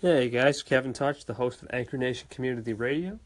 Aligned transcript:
Hey 0.00 0.28
guys, 0.28 0.62
Kevin 0.62 0.92
Touch, 0.92 1.24
the 1.24 1.34
host 1.34 1.60
of 1.60 1.70
Anchor 1.72 1.98
Nation 1.98 2.28
Community 2.30 2.72
Radio. 2.72 3.18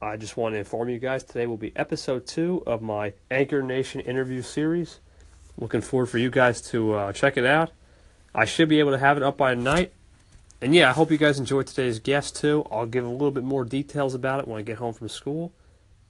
I 0.00 0.16
just 0.16 0.36
want 0.36 0.54
to 0.54 0.60
inform 0.60 0.90
you 0.90 1.00
guys 1.00 1.24
today 1.24 1.44
will 1.48 1.56
be 1.56 1.72
episode 1.74 2.24
two 2.24 2.62
of 2.68 2.80
my 2.80 3.14
Anchor 3.32 3.62
Nation 3.64 4.00
interview 4.02 4.42
series. 4.42 5.00
Looking 5.56 5.80
forward 5.80 6.06
for 6.06 6.18
you 6.18 6.30
guys 6.30 6.62
to 6.70 6.92
uh, 6.94 7.12
check 7.12 7.36
it 7.36 7.44
out. 7.44 7.72
I 8.32 8.44
should 8.44 8.68
be 8.68 8.78
able 8.78 8.92
to 8.92 8.98
have 8.98 9.16
it 9.16 9.24
up 9.24 9.36
by 9.36 9.56
tonight. 9.56 9.92
And 10.62 10.72
yeah, 10.72 10.88
I 10.88 10.92
hope 10.92 11.10
you 11.10 11.18
guys 11.18 11.40
enjoyed 11.40 11.66
today's 11.66 11.98
guest 11.98 12.36
too. 12.36 12.64
I'll 12.70 12.86
give 12.86 13.04
a 13.04 13.08
little 13.08 13.32
bit 13.32 13.42
more 13.42 13.64
details 13.64 14.14
about 14.14 14.38
it 14.38 14.46
when 14.46 14.60
I 14.60 14.62
get 14.62 14.78
home 14.78 14.94
from 14.94 15.08
school. 15.08 15.50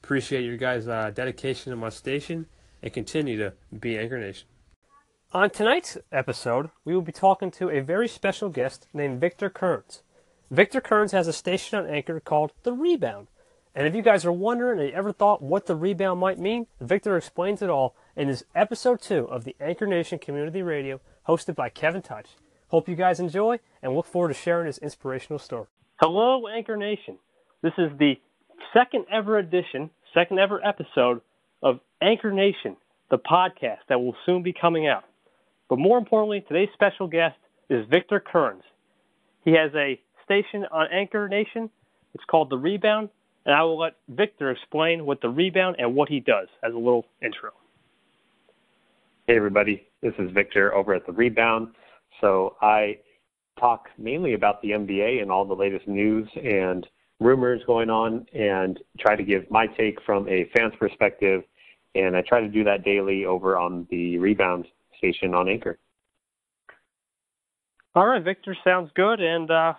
Appreciate 0.05 0.45
your 0.45 0.59
guys' 0.59 0.86
uh, 0.86 1.12
dedication 1.14 1.70
to 1.70 1.77
my 1.77 1.89
station 1.89 2.45
and 2.82 2.93
continue 2.93 3.39
to 3.39 3.55
be 3.80 3.96
Anchor 3.96 4.18
Nation. 4.18 4.48
On 5.31 5.51
tonight's 5.51 5.99
episode, 6.11 6.71
we 6.87 6.95
will 6.95 7.03
be 7.03 7.13
talking 7.13 7.51
to 7.51 7.69
a 7.69 7.81
very 7.81 8.09
special 8.09 8.49
guest 8.49 8.87
named 8.95 9.21
Victor 9.21 9.51
Kernes. 9.51 10.01
Victor 10.51 10.81
Kernes 10.81 11.12
has 11.12 11.29
a 11.29 11.35
station 11.35 11.79
on 11.79 11.87
Anchor 11.87 12.19
called 12.19 12.52
The 12.62 12.73
Rebound. 12.73 13.27
And 13.75 13.87
if 13.87 13.95
you 13.95 14.01
guys 14.01 14.25
are 14.25 14.33
wondering 14.33 14.80
and 14.80 14.88
you 14.88 14.95
ever 14.95 15.12
thought 15.12 15.43
what 15.43 15.66
the 15.66 15.77
rebound 15.77 16.19
might 16.19 16.38
mean, 16.38 16.66
Victor 16.80 17.15
explains 17.15 17.61
it 17.61 17.69
all 17.69 17.95
in 18.16 18.29
this 18.29 18.43
episode 18.55 19.02
two 19.02 19.29
of 19.29 19.45
the 19.45 19.55
Anchor 19.61 19.87
Nation 19.87 20.19
Community 20.19 20.62
Radio, 20.62 20.99
hosted 21.29 21.55
by 21.55 21.69
Kevin 21.69 22.01
Touch. 22.01 22.30
Hope 22.69 22.88
you 22.88 22.95
guys 22.95 23.21
enjoy 23.21 23.59
and 23.83 23.95
look 23.95 24.07
forward 24.07 24.29
to 24.29 24.35
sharing 24.35 24.65
this 24.65 24.79
inspirational 24.79 25.38
story. 25.38 25.66
Hello, 26.01 26.49
Anchor 26.49 26.79
Nation. 26.79 27.19
This 27.60 27.74
is 27.77 27.91
the 27.99 28.15
second 28.73 29.05
ever 29.13 29.37
edition, 29.37 29.91
second 30.15 30.38
ever 30.38 30.59
episode 30.66 31.21
of 31.63 31.80
Anchor 32.01 32.33
Nation, 32.33 32.79
the 33.10 33.19
podcast 33.19 33.80
that 33.91 34.01
will 34.01 34.16
soon 34.24 34.43
be 34.43 34.55
coming 34.55 34.87
out. 34.87 35.05
But 35.69 35.79
more 35.79 35.99
importantly, 35.99 36.45
today's 36.49 36.71
special 36.73 37.07
guest 37.07 37.37
is 37.69 37.87
Victor 37.91 38.21
Kernes. 38.21 38.63
He 39.45 39.53
has 39.53 39.71
a 39.75 40.01
station 40.25 40.65
on 40.71 40.87
Anchor 40.93 41.29
Nation. 41.29 41.71
It's 42.15 42.25
called 42.25 42.51
The 42.51 42.57
Rebound, 42.57 43.11
and 43.45 43.55
I 43.55 43.63
will 43.63 43.79
let 43.79 43.95
Victor 44.09 44.51
explain 44.51 45.05
what 45.05 45.21
The 45.21 45.29
Rebound 45.29 45.77
and 45.79 45.95
what 45.95 46.09
he 46.09 46.21
does 46.21 46.49
as 46.63 46.73
a 46.73 46.79
little 46.79 47.07
intro. 47.23 47.51
Hey, 49.27 49.37
everybody. 49.37 49.87
This 50.01 50.15
is 50.19 50.30
Victor 50.30 50.75
over 50.75 50.95
at 50.95 51.05
The 51.05 51.13
Rebound. 51.13 51.69
So 52.21 52.57
I 52.63 52.99
talk 53.60 53.88
mainly 53.99 54.35
about 54.35 54.63
the 54.63 54.71
NBA 54.71 55.21
and 55.21 55.30
all 55.30 55.45
the 55.45 55.55
latest 55.55 55.87
news 55.87 56.29
and 56.43 56.87
rumors 57.21 57.60
going 57.66 57.91
on 57.91 58.27
and 58.32 58.79
try 58.99 59.16
to 59.16 59.23
give 59.23 59.51
my 59.51 59.66
take 59.66 60.01
from 60.07 60.27
a 60.29 60.49
fan's 60.57 60.75
perspective. 60.79 61.43
And 61.95 62.16
I 62.16 62.23
try 62.23 62.41
to 62.41 62.49
do 62.49 62.65
that 62.65 62.85
daily 62.85 63.25
over 63.27 63.59
on 63.59 63.87
the 63.91 64.19
Rebound 64.19 64.66
station 64.99 65.34
on 65.34 65.49
Anchor. 65.49 65.78
All 67.94 68.06
right, 68.06 68.22
Victor, 68.22 68.56
sounds 68.62 68.91
good. 68.94 69.21
And 69.21 69.50
uh, 69.50 69.75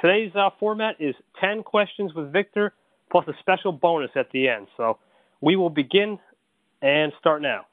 today's 0.00 0.32
uh, 0.34 0.50
format 0.60 0.96
is 1.00 1.14
10 1.40 1.62
questions 1.62 2.12
with 2.14 2.32
Victor 2.32 2.74
plus 3.10 3.26
a 3.26 3.32
special 3.40 3.72
bonus 3.72 4.10
at 4.14 4.30
the 4.32 4.48
end. 4.48 4.68
So 4.76 4.98
we 5.40 5.56
will 5.56 5.70
begin 5.70 6.18
and 6.82 7.12
start 7.18 7.42
now. 7.42 7.66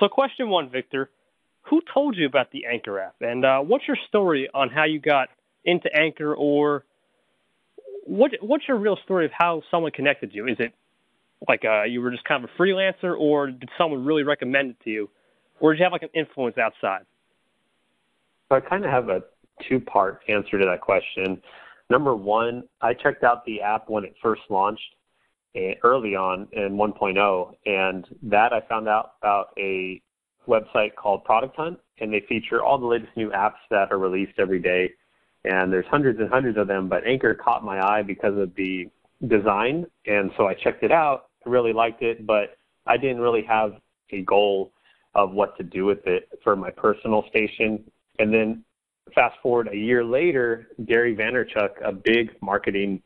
So, 0.00 0.08
question 0.08 0.48
one, 0.48 0.70
Victor 0.70 1.10
Who 1.62 1.80
told 1.92 2.16
you 2.16 2.26
about 2.26 2.52
the 2.52 2.66
Anchor 2.66 3.00
app? 3.00 3.16
And 3.20 3.44
uh, 3.44 3.58
what's 3.60 3.86
your 3.86 3.98
story 4.08 4.48
on 4.54 4.70
how 4.70 4.84
you 4.84 5.00
got 5.00 5.28
into 5.64 5.88
Anchor 5.94 6.34
or 6.34 6.84
what, 8.04 8.30
what's 8.40 8.66
your 8.66 8.78
real 8.78 8.96
story 9.04 9.26
of 9.26 9.32
how 9.36 9.62
someone 9.70 9.92
connected 9.92 10.32
you? 10.32 10.46
Is 10.46 10.56
it 10.58 10.72
like 11.46 11.64
uh, 11.64 11.82
you 11.82 12.00
were 12.00 12.10
just 12.10 12.24
kind 12.24 12.42
of 12.42 12.50
a 12.50 12.62
freelancer, 12.62 13.16
or 13.18 13.48
did 13.48 13.68
someone 13.76 14.04
really 14.04 14.22
recommend 14.22 14.70
it 14.70 14.76
to 14.84 14.90
you? 14.90 15.10
Or 15.60 15.72
did 15.72 15.78
you 15.78 15.84
have 15.84 15.92
like 15.92 16.02
an 16.02 16.10
influence 16.14 16.56
outside? 16.58 17.02
So 18.48 18.56
I 18.56 18.60
kind 18.60 18.84
of 18.84 18.90
have 18.90 19.08
a 19.08 19.22
two-part 19.68 20.22
answer 20.28 20.58
to 20.58 20.64
that 20.64 20.80
question. 20.80 21.40
Number 21.90 22.14
one, 22.14 22.64
I 22.80 22.94
checked 22.94 23.24
out 23.24 23.44
the 23.44 23.60
app 23.60 23.88
when 23.88 24.04
it 24.04 24.14
first 24.22 24.42
launched 24.50 24.94
eh, 25.54 25.74
early 25.82 26.14
on 26.14 26.48
in 26.52 26.72
1.0, 26.72 27.54
and 27.66 28.06
that 28.22 28.52
I 28.52 28.60
found 28.68 28.88
out 28.88 29.12
about 29.20 29.48
a 29.58 30.00
website 30.46 30.94
called 30.96 31.24
Product 31.24 31.54
Hunt, 31.56 31.78
and 31.98 32.12
they 32.12 32.22
feature 32.28 32.62
all 32.62 32.78
the 32.78 32.86
latest 32.86 33.16
new 33.16 33.30
apps 33.30 33.58
that 33.70 33.92
are 33.92 33.98
released 33.98 34.38
every 34.38 34.60
day. 34.60 34.90
And 35.44 35.72
there's 35.72 35.86
hundreds 35.86 36.18
and 36.18 36.28
hundreds 36.28 36.58
of 36.58 36.68
them, 36.68 36.88
but 36.88 37.06
Anchor 37.06 37.34
caught 37.34 37.64
my 37.64 37.80
eye 37.80 38.02
because 38.02 38.36
of 38.38 38.54
the 38.54 38.88
design, 39.26 39.86
and 40.06 40.30
so 40.36 40.46
I 40.46 40.54
checked 40.54 40.82
it 40.82 40.92
out. 40.92 41.26
I 41.46 41.50
really 41.50 41.72
liked 41.72 42.02
it, 42.02 42.26
but 42.26 42.56
I 42.86 42.96
didn't 42.96 43.20
really 43.20 43.42
have 43.42 43.74
a 44.10 44.22
goal 44.22 44.72
of 45.18 45.32
what 45.32 45.56
to 45.56 45.64
do 45.64 45.84
with 45.84 46.06
it 46.06 46.28
for 46.44 46.54
my 46.54 46.70
personal 46.70 47.24
station. 47.28 47.82
And 48.20 48.32
then 48.32 48.64
fast 49.16 49.36
forward 49.42 49.68
a 49.72 49.76
year 49.76 50.04
later, 50.04 50.68
Gary 50.86 51.16
Vaynerchuk, 51.16 51.70
a 51.84 51.92
big 51.92 52.30
marketing 52.40 53.02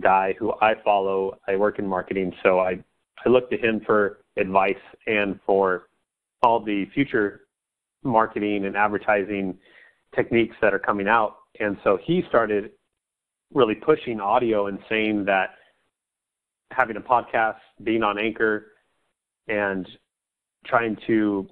guy 0.00 0.34
who 0.36 0.52
I 0.60 0.74
follow, 0.84 1.38
I 1.46 1.54
work 1.54 1.78
in 1.78 1.86
marketing, 1.86 2.32
so 2.42 2.58
I 2.58 2.82
I 3.24 3.28
look 3.28 3.48
to 3.50 3.56
him 3.56 3.80
for 3.86 4.18
advice 4.36 4.84
and 5.06 5.38
for 5.46 5.88
all 6.42 6.58
the 6.60 6.86
future 6.92 7.42
marketing 8.02 8.66
and 8.66 8.76
advertising 8.76 9.56
techniques 10.14 10.56
that 10.60 10.74
are 10.74 10.80
coming 10.80 11.06
out. 11.06 11.36
And 11.60 11.76
so 11.84 11.98
he 12.04 12.22
started 12.28 12.72
really 13.54 13.76
pushing 13.76 14.20
audio 14.20 14.66
and 14.66 14.80
saying 14.88 15.24
that 15.26 15.50
having 16.72 16.96
a 16.96 17.00
podcast, 17.00 17.60
being 17.84 18.02
on 18.02 18.18
Anchor, 18.18 18.72
and 19.46 19.86
trying 20.64 20.96
to 21.06 21.48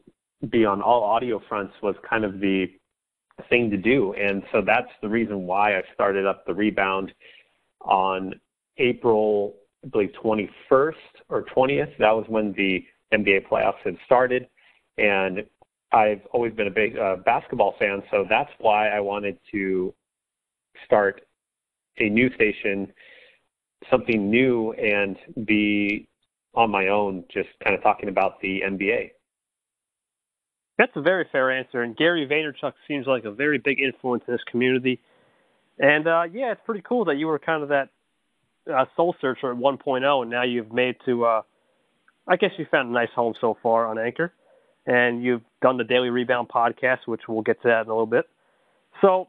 be 0.50 0.64
on 0.64 0.82
all 0.82 1.02
audio 1.02 1.40
fronts 1.48 1.74
was 1.82 1.94
kind 2.08 2.24
of 2.24 2.40
the 2.40 2.66
thing 3.48 3.70
to 3.70 3.76
do. 3.76 4.12
And 4.14 4.42
so 4.52 4.62
that's 4.64 4.90
the 5.00 5.08
reason 5.08 5.46
why 5.46 5.76
I 5.76 5.82
started 5.94 6.26
up 6.26 6.44
the 6.46 6.54
rebound 6.54 7.12
on 7.80 8.34
April, 8.78 9.54
I 9.84 9.88
believe 9.88 10.10
21st 10.22 10.92
or 11.28 11.44
20th. 11.44 11.96
That 11.98 12.12
was 12.12 12.24
when 12.28 12.52
the 12.52 12.84
NBA 13.12 13.48
playoffs 13.48 13.80
had 13.84 13.96
started. 14.04 14.48
And 14.98 15.44
I've 15.92 16.22
always 16.32 16.54
been 16.54 16.68
a 16.68 16.72
big 16.72 16.96
uh, 16.96 17.16
basketball 17.24 17.74
fan, 17.78 18.02
so 18.10 18.24
that's 18.28 18.50
why 18.58 18.88
I 18.88 19.00
wanted 19.00 19.38
to 19.52 19.92
start 20.86 21.22
a 21.98 22.08
new 22.08 22.32
station, 22.34 22.90
something 23.90 24.30
new, 24.30 24.72
and 24.72 25.16
be 25.46 26.08
on 26.54 26.70
my 26.70 26.88
own, 26.88 27.24
just 27.32 27.48
kind 27.62 27.74
of 27.74 27.82
talking 27.82 28.08
about 28.08 28.40
the 28.40 28.60
NBA. 28.64 29.10
That's 30.78 30.92
a 30.96 31.02
very 31.02 31.26
fair 31.30 31.50
answer, 31.50 31.82
and 31.82 31.96
Gary 31.96 32.26
Vaynerchuk 32.26 32.72
seems 32.88 33.06
like 33.06 33.24
a 33.24 33.30
very 33.30 33.58
big 33.58 33.78
influence 33.80 34.24
in 34.26 34.34
this 34.34 34.42
community. 34.50 35.00
And 35.78 36.06
uh, 36.06 36.24
yeah, 36.32 36.52
it's 36.52 36.60
pretty 36.64 36.82
cool 36.86 37.06
that 37.06 37.16
you 37.16 37.26
were 37.26 37.38
kind 37.38 37.62
of 37.62 37.68
that 37.68 37.88
uh, 38.72 38.86
soul 38.96 39.14
searcher 39.20 39.50
at 39.52 39.56
1.0, 39.56 40.22
and 40.22 40.30
now 40.30 40.44
you've 40.44 40.72
made 40.72 40.96
to. 41.06 41.24
Uh, 41.24 41.42
I 42.26 42.36
guess 42.36 42.50
you 42.56 42.66
found 42.70 42.88
a 42.88 42.92
nice 42.92 43.08
home 43.14 43.34
so 43.40 43.56
far 43.62 43.86
on 43.86 43.98
Anchor, 43.98 44.32
and 44.86 45.22
you've 45.22 45.42
done 45.60 45.76
the 45.76 45.84
Daily 45.84 46.10
Rebound 46.10 46.48
podcast, 46.48 46.98
which 47.06 47.22
we'll 47.28 47.42
get 47.42 47.60
to 47.62 47.68
that 47.68 47.82
in 47.82 47.86
a 47.88 47.92
little 47.92 48.06
bit. 48.06 48.26
So, 49.00 49.28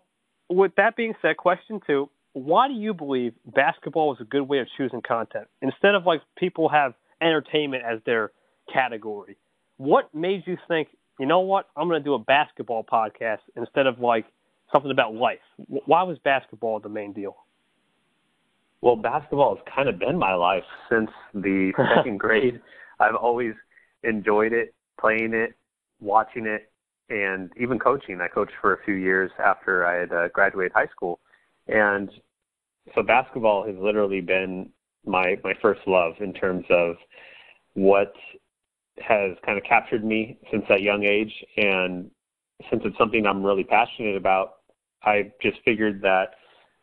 with 0.50 0.73
that 0.78 0.95
being 0.95 1.13
said, 1.22 1.38
question 1.38 1.81
two: 1.85 2.09
Why 2.33 2.67
do 2.67 2.73
you 2.73 2.94
believe 2.94 3.33
basketball 3.45 4.13
is 4.13 4.22
a 4.22 4.25
good 4.25 4.44
way 4.44 4.59
of 4.59 4.67
choosing 4.78 5.01
content 5.01 5.47
instead 5.62 5.95
of 5.95 6.06
like 6.06 6.22
people 6.38 6.69
have 6.69 6.94
entertainment 7.22 7.84
as 7.84 8.00
their 8.06 8.31
category. 8.72 9.38
What 9.78 10.13
made 10.13 10.44
you 10.46 10.57
think, 10.68 10.90
you 11.19 11.25
know 11.25 11.41
what, 11.41 11.68
I'm 11.75 11.88
going 11.88 12.01
to 12.01 12.03
do 12.03 12.13
a 12.13 12.19
basketball 12.19 12.84
podcast 12.84 13.40
instead 13.56 13.88
of 13.88 14.00
like 14.00 14.25
something 14.72 14.91
about 14.91 15.13
life? 15.13 15.40
Why 15.68 16.03
was 16.03 16.18
basketball 16.24 16.79
the 16.79 16.90
main 16.90 17.13
deal? 17.13 17.35
Well, 18.81 18.96
basketball 18.97 19.56
has 19.56 19.63
kind 19.74 19.88
of 19.88 19.97
been 19.97 20.18
my 20.18 20.34
life 20.34 20.63
since 20.91 21.09
the 21.34 21.72
second 21.96 22.19
grade. 22.19 22.59
I've 23.00 23.16
always 23.16 23.53
enjoyed 24.03 24.53
it, 24.53 24.74
playing 25.00 25.34
it, 25.34 25.56
watching 26.01 26.45
it, 26.45 26.69
and 27.09 27.50
even 27.57 27.80
coaching. 27.80 28.19
I 28.22 28.28
coached 28.28 28.53
for 28.62 28.74
a 28.74 28.84
few 28.84 28.95
years 28.95 29.31
after 29.44 29.85
I 29.85 30.00
had 30.00 30.12
uh, 30.12 30.28
graduated 30.30 30.74
high 30.74 30.88
school, 30.88 31.19
and 31.68 32.09
so 32.94 33.04
basketball 33.04 33.66
has 33.66 33.75
literally 33.80 34.21
been 34.21 34.69
my 35.05 35.38
my 35.44 35.53
first 35.61 35.81
love 35.88 36.13
in 36.19 36.33
terms 36.33 36.65
of 36.69 36.95
what 37.73 38.13
has 39.00 39.35
kind 39.45 39.57
of 39.57 39.63
captured 39.63 40.03
me 40.03 40.38
since 40.51 40.63
that 40.69 40.81
young 40.81 41.03
age. 41.03 41.33
And 41.57 42.11
since 42.69 42.83
it's 42.85 42.97
something 42.97 43.25
I'm 43.25 43.44
really 43.44 43.63
passionate 43.63 44.15
about 44.15 44.55
I 45.03 45.31
just 45.41 45.57
figured 45.65 46.01
that 46.01 46.35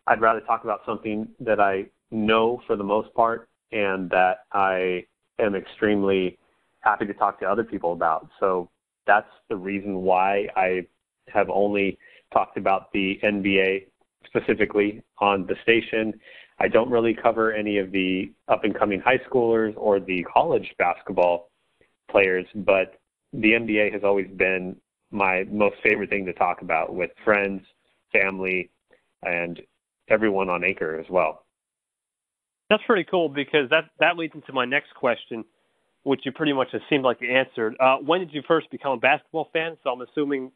I'd 0.06 0.20
rather 0.20 0.40
talk 0.40 0.64
about 0.64 0.80
something 0.84 1.28
that 1.40 1.60
I 1.60 1.86
know 2.10 2.60
for 2.66 2.76
the 2.76 2.84
most 2.84 3.12
part 3.14 3.48
and 3.72 4.10
that 4.10 4.40
I 4.52 5.04
am 5.38 5.54
extremely 5.54 6.38
happy 6.80 7.06
to 7.06 7.14
talk 7.14 7.40
to 7.40 7.46
other 7.46 7.64
people 7.64 7.92
about. 7.92 8.28
So 8.38 8.68
that's 9.06 9.30
the 9.48 9.56
reason 9.56 10.02
why 10.02 10.48
I 10.56 10.86
have 11.28 11.48
only 11.48 11.98
talked 12.32 12.56
about 12.56 12.92
the 12.92 13.18
NBA 13.22 13.86
specifically 14.26 15.02
on 15.18 15.46
the 15.46 15.54
station 15.62 16.18
I 16.60 16.68
don't 16.68 16.90
really 16.90 17.14
cover 17.14 17.52
any 17.52 17.78
of 17.78 17.90
the 17.90 18.32
up 18.48 18.64
and 18.64 18.78
coming 18.78 19.00
high 19.00 19.18
schoolers 19.30 19.72
or 19.76 19.98
the 19.98 20.22
college 20.24 20.74
basketball 20.78 21.50
players, 22.10 22.46
but 22.54 23.00
the 23.32 23.52
NBA 23.52 23.92
has 23.92 24.02
always 24.04 24.28
been 24.36 24.76
my 25.10 25.44
most 25.50 25.76
favorite 25.82 26.10
thing 26.10 26.26
to 26.26 26.34
talk 26.34 26.60
about 26.60 26.94
with 26.94 27.10
friends, 27.24 27.62
family, 28.12 28.70
and 29.22 29.60
everyone 30.08 30.50
on 30.50 30.62
Anchor 30.62 31.00
as 31.00 31.06
well. 31.08 31.46
That's 32.68 32.82
pretty 32.86 33.08
cool 33.10 33.28
because 33.28 33.70
that 33.70 33.90
that 33.98 34.16
leads 34.18 34.34
into 34.34 34.52
my 34.52 34.66
next 34.66 34.94
question, 34.94 35.44
which 36.02 36.20
you 36.24 36.32
pretty 36.32 36.52
much 36.52 36.68
have 36.72 36.82
seemed 36.90 37.04
like 37.04 37.20
you 37.20 37.30
answered. 37.30 37.74
Uh, 37.80 37.96
when 37.96 38.20
did 38.20 38.32
you 38.32 38.42
first 38.46 38.70
become 38.70 38.92
a 38.92 38.96
basketball 38.98 39.48
fan? 39.52 39.78
So 39.82 39.90
I'm 39.90 40.02
assuming 40.02 40.52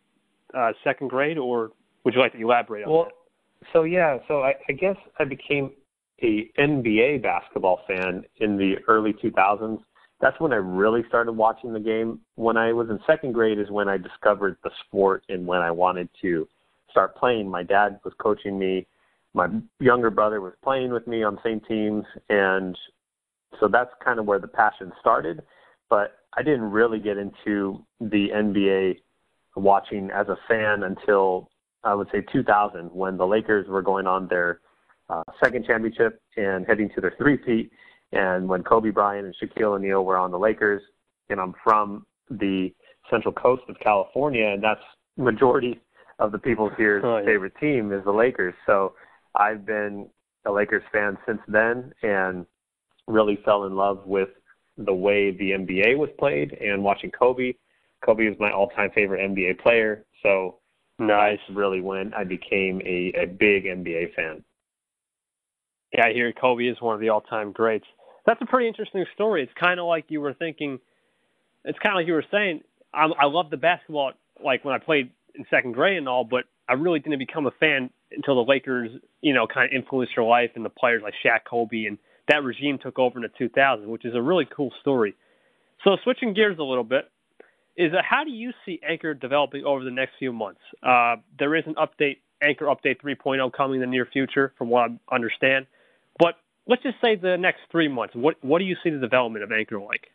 uh, 0.52 0.72
second 0.84 1.08
grade, 1.08 1.38
or 1.38 1.72
would 2.04 2.14
you 2.14 2.20
like 2.20 2.32
to 2.32 2.40
elaborate 2.40 2.84
on 2.84 2.90
that? 2.90 2.94
well, 2.94 3.04
that? 3.04 3.68
so 3.72 3.82
yeah, 3.84 4.18
so 4.28 4.42
I, 4.42 4.54
I 4.68 4.72
guess 4.72 4.96
I 5.18 5.24
became 5.24 5.72
a 6.22 6.50
NBA 6.58 7.22
basketball 7.22 7.80
fan 7.86 8.24
in 8.36 8.56
the 8.56 8.76
early 8.88 9.12
2000s. 9.12 9.80
That's 10.20 10.38
when 10.40 10.52
I 10.52 10.56
really 10.56 11.02
started 11.08 11.32
watching 11.32 11.72
the 11.72 11.80
game. 11.80 12.20
When 12.36 12.56
I 12.56 12.72
was 12.72 12.88
in 12.88 12.98
second 13.06 13.32
grade 13.32 13.58
is 13.58 13.70
when 13.70 13.88
I 13.88 13.96
discovered 13.96 14.56
the 14.62 14.70
sport 14.86 15.24
and 15.28 15.46
when 15.46 15.60
I 15.60 15.70
wanted 15.70 16.08
to 16.22 16.48
start 16.90 17.16
playing. 17.16 17.50
My 17.50 17.62
dad 17.62 17.98
was 18.04 18.14
coaching 18.18 18.58
me. 18.58 18.86
My 19.34 19.48
younger 19.80 20.10
brother 20.10 20.40
was 20.40 20.52
playing 20.62 20.92
with 20.92 21.06
me 21.08 21.24
on 21.24 21.34
the 21.34 21.40
same 21.42 21.60
teams, 21.60 22.04
and 22.30 22.78
so 23.58 23.66
that's 23.66 23.90
kind 24.02 24.20
of 24.20 24.26
where 24.26 24.38
the 24.38 24.46
passion 24.46 24.92
started. 25.00 25.42
But 25.90 26.18
I 26.36 26.42
didn't 26.42 26.70
really 26.70 27.00
get 27.00 27.18
into 27.18 27.84
the 28.00 28.28
NBA 28.32 29.00
watching 29.56 30.10
as 30.10 30.28
a 30.28 30.38
fan 30.48 30.84
until 30.84 31.50
I 31.82 31.94
would 31.94 32.08
say 32.12 32.22
2000 32.32 32.86
when 32.92 33.16
the 33.16 33.26
Lakers 33.26 33.68
were 33.68 33.82
going 33.82 34.06
on 34.06 34.28
their 34.28 34.60
uh, 35.08 35.22
second 35.42 35.66
championship 35.66 36.20
and 36.36 36.66
heading 36.66 36.90
to 36.94 37.00
their 37.00 37.14
three-peat, 37.18 37.70
and 38.12 38.48
when 38.48 38.62
Kobe 38.62 38.90
Bryant 38.90 39.26
and 39.26 39.34
Shaquille 39.36 39.76
O'Neal 39.76 40.04
were 40.04 40.16
on 40.16 40.30
the 40.30 40.38
Lakers. 40.38 40.82
And 41.30 41.40
I'm 41.40 41.54
from 41.64 42.04
the 42.30 42.72
Central 43.10 43.32
Coast 43.32 43.62
of 43.68 43.76
California, 43.80 44.46
and 44.46 44.62
that's 44.62 44.80
majority 45.16 45.80
of 46.18 46.32
the 46.32 46.38
people 46.38 46.70
here's 46.76 47.02
oh, 47.06 47.18
yeah. 47.18 47.24
favorite 47.24 47.54
team 47.60 47.92
is 47.92 48.04
the 48.04 48.12
Lakers. 48.12 48.54
So 48.66 48.94
I've 49.34 49.66
been 49.66 50.08
a 50.46 50.52
Lakers 50.52 50.82
fan 50.92 51.16
since 51.26 51.40
then, 51.48 51.92
and 52.02 52.46
really 53.06 53.38
fell 53.44 53.64
in 53.64 53.74
love 53.74 54.02
with 54.06 54.28
the 54.76 54.94
way 54.94 55.30
the 55.30 55.50
NBA 55.50 55.96
was 55.96 56.10
played 56.18 56.52
and 56.52 56.82
watching 56.82 57.10
Kobe. 57.10 57.54
Kobe 58.04 58.28
was 58.28 58.36
my 58.38 58.50
all-time 58.50 58.90
favorite 58.94 59.20
NBA 59.20 59.60
player, 59.60 60.04
so 60.22 60.58
nice. 60.98 61.38
Really, 61.50 61.80
when 61.80 62.12
I 62.14 62.24
became 62.24 62.80
a, 62.84 63.12
a 63.22 63.26
big 63.26 63.64
NBA 63.64 64.14
fan. 64.14 64.44
Yeah, 65.96 66.06
I 66.06 66.12
hear 66.12 66.32
Kobe 66.32 66.64
is 66.64 66.80
one 66.80 66.94
of 66.94 67.00
the 67.00 67.10
all-time 67.10 67.52
greats. 67.52 67.86
That's 68.26 68.40
a 68.42 68.46
pretty 68.46 68.68
interesting 68.68 69.04
story. 69.14 69.42
It's 69.42 69.52
kind 69.58 69.78
of 69.78 69.86
like 69.86 70.06
you 70.08 70.20
were 70.20 70.34
thinking. 70.34 70.80
It's 71.64 71.78
kind 71.78 71.94
of 71.94 71.98
like 71.98 72.06
you 72.06 72.14
were 72.14 72.24
saying. 72.30 72.62
I, 72.92 73.06
I 73.06 73.26
love 73.26 73.50
the 73.50 73.56
basketball, 73.56 74.12
like 74.44 74.64
when 74.64 74.74
I 74.74 74.78
played 74.78 75.10
in 75.34 75.44
second 75.50 75.72
grade 75.72 75.98
and 75.98 76.08
all, 76.08 76.24
but 76.24 76.44
I 76.68 76.74
really 76.74 76.98
didn't 77.00 77.18
become 77.18 77.46
a 77.46 77.50
fan 77.60 77.90
until 78.10 78.36
the 78.36 78.50
Lakers, 78.50 78.90
you 79.20 79.34
know, 79.34 79.46
kind 79.46 79.66
of 79.70 79.76
influenced 79.76 80.16
your 80.16 80.26
life 80.26 80.50
and 80.54 80.64
the 80.64 80.70
players 80.70 81.02
like 81.02 81.14
Shaq, 81.24 81.40
Kobe, 81.48 81.84
and 81.84 81.98
that 82.28 82.42
regime 82.42 82.78
took 82.82 82.98
over 82.98 83.18
in 83.18 83.22
the 83.22 83.46
2000s, 83.48 83.86
which 83.86 84.04
is 84.04 84.14
a 84.14 84.22
really 84.22 84.46
cool 84.56 84.72
story. 84.80 85.14
So 85.82 85.96
switching 86.02 86.34
gears 86.34 86.56
a 86.58 86.62
little 86.62 86.84
bit, 86.84 87.10
is 87.76 87.92
how 88.08 88.24
do 88.24 88.30
you 88.30 88.52
see 88.64 88.80
Anchor 88.88 89.14
developing 89.14 89.64
over 89.64 89.84
the 89.84 89.90
next 89.90 90.12
few 90.18 90.32
months? 90.32 90.60
Uh, 90.82 91.16
there 91.38 91.54
is 91.56 91.64
an 91.66 91.74
update, 91.74 92.18
Anchor 92.40 92.66
Update 92.66 93.00
3.0, 93.02 93.52
coming 93.52 93.76
in 93.76 93.80
the 93.80 93.86
near 93.86 94.06
future, 94.06 94.54
from 94.56 94.68
what 94.68 94.90
I 94.90 95.14
understand. 95.14 95.66
Let's 96.66 96.82
just 96.82 96.96
say 97.04 97.16
the 97.16 97.36
next 97.36 97.60
three 97.70 97.88
months. 97.88 98.14
What 98.14 98.36
what 98.42 98.58
do 98.58 98.64
you 98.64 98.76
see 98.82 98.90
the 98.90 98.98
development 98.98 99.44
of 99.44 99.52
Anchor 99.52 99.78
like? 99.80 100.08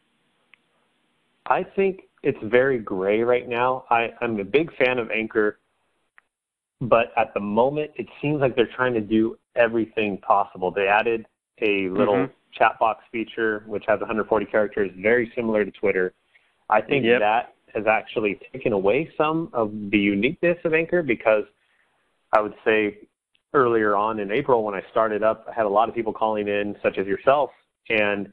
I 1.46 1.64
think 1.64 2.02
it's 2.24 2.38
very 2.44 2.80
gray 2.80 3.22
right 3.22 3.48
now. 3.48 3.86
I, 3.90 4.10
I'm 4.22 4.40
a 4.40 4.44
big 4.44 4.76
fan 4.78 5.00
of 5.00 5.10
Anchor, 5.10 5.58
but 6.80 7.12
at 7.18 7.34
the 7.34 7.40
moment, 7.40 7.92
it 7.96 8.08
seems 8.22 8.40
like 8.40 8.56
they're 8.56 8.70
trying 8.76 8.94
to 8.94 9.02
do 9.02 9.38
everything 9.56 10.18
possible. 10.18 10.72
They 10.72 10.88
added 10.88 11.26
a 11.62 11.90
little 11.90 12.16
mm-hmm. 12.16 12.34
chat 12.54 12.78
box 12.80 13.04
feature, 13.12 13.64
which 13.66 13.84
has 13.88 14.00
140 14.00 14.46
characters, 14.46 14.92
very 14.98 15.32
similar 15.36 15.66
to 15.66 15.72
Twitter. 15.72 16.14
I 16.70 16.82
think 16.82 17.04
yep. 17.04 17.20
that 17.20 17.56
has 17.74 17.86
actually 17.88 18.40
taken 18.54 18.74
away 18.74 19.10
some 19.18 19.50
of 19.54 19.72
the 19.92 19.98
uniqueness 19.98 20.58
of 20.64 20.74
Anchor 20.74 21.02
because 21.02 21.44
I 22.32 22.42
would 22.42 22.54
say 22.64 23.09
earlier 23.54 23.96
on 23.96 24.20
in 24.20 24.32
April 24.32 24.64
when 24.64 24.76
I 24.76 24.84
started 24.92 25.24
up, 25.24 25.46
I 25.50 25.54
had 25.54 25.66
a 25.66 25.70
lot 25.70 25.90
of 25.90 25.96
people 25.96 26.14
calling 26.14 26.48
in, 26.48 26.76
such 26.84 26.98
as 26.98 27.08
yourself, 27.08 27.50
and 27.90 28.32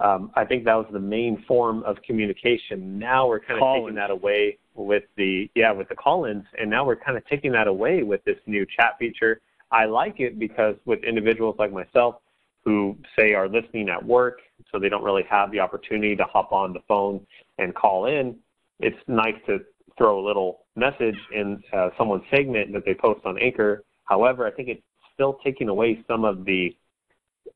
um, 0.00 0.30
I 0.34 0.44
think 0.44 0.64
that 0.64 0.74
was 0.74 0.86
the 0.92 1.00
main 1.00 1.44
form 1.46 1.82
of 1.82 1.96
communication. 2.06 2.98
Now 2.98 3.26
we're 3.26 3.40
kind 3.40 3.54
of 3.54 3.60
call 3.60 3.80
taking 3.80 3.96
that 3.96 4.10
away 4.10 4.58
with 4.74 5.02
the 5.16 5.50
yeah 5.54 5.72
with 5.72 5.88
the 5.88 5.96
call-ins, 5.96 6.44
and 6.58 6.70
now 6.70 6.84
we're 6.84 6.96
kind 6.96 7.16
of 7.16 7.26
taking 7.26 7.52
that 7.52 7.66
away 7.66 8.02
with 8.02 8.24
this 8.24 8.38
new 8.46 8.64
chat 8.64 8.96
feature. 8.98 9.40
I 9.70 9.84
like 9.86 10.20
it 10.20 10.38
because 10.38 10.76
with 10.84 11.02
individuals 11.04 11.56
like 11.58 11.72
myself 11.72 12.16
who 12.64 12.96
say 13.18 13.34
are 13.34 13.48
listening 13.48 13.88
at 13.88 14.04
work, 14.04 14.38
so 14.70 14.78
they 14.78 14.88
don't 14.88 15.02
really 15.02 15.24
have 15.28 15.50
the 15.50 15.60
opportunity 15.60 16.14
to 16.16 16.24
hop 16.24 16.52
on 16.52 16.72
the 16.72 16.80
phone 16.86 17.26
and 17.58 17.74
call 17.74 18.06
in. 18.06 18.36
It's 18.80 18.98
nice 19.08 19.34
to 19.46 19.58
throw 19.96 20.20
a 20.20 20.24
little 20.24 20.60
message 20.76 21.18
in 21.34 21.62
uh, 21.72 21.90
someone's 21.98 22.22
segment 22.30 22.72
that 22.72 22.84
they 22.84 22.94
post 22.94 23.24
on 23.24 23.36
Anchor. 23.38 23.84
However, 24.08 24.46
I 24.46 24.50
think 24.50 24.68
it's 24.68 24.82
still 25.14 25.38
taking 25.44 25.68
away 25.68 26.04
some 26.08 26.24
of 26.24 26.44
the 26.44 26.74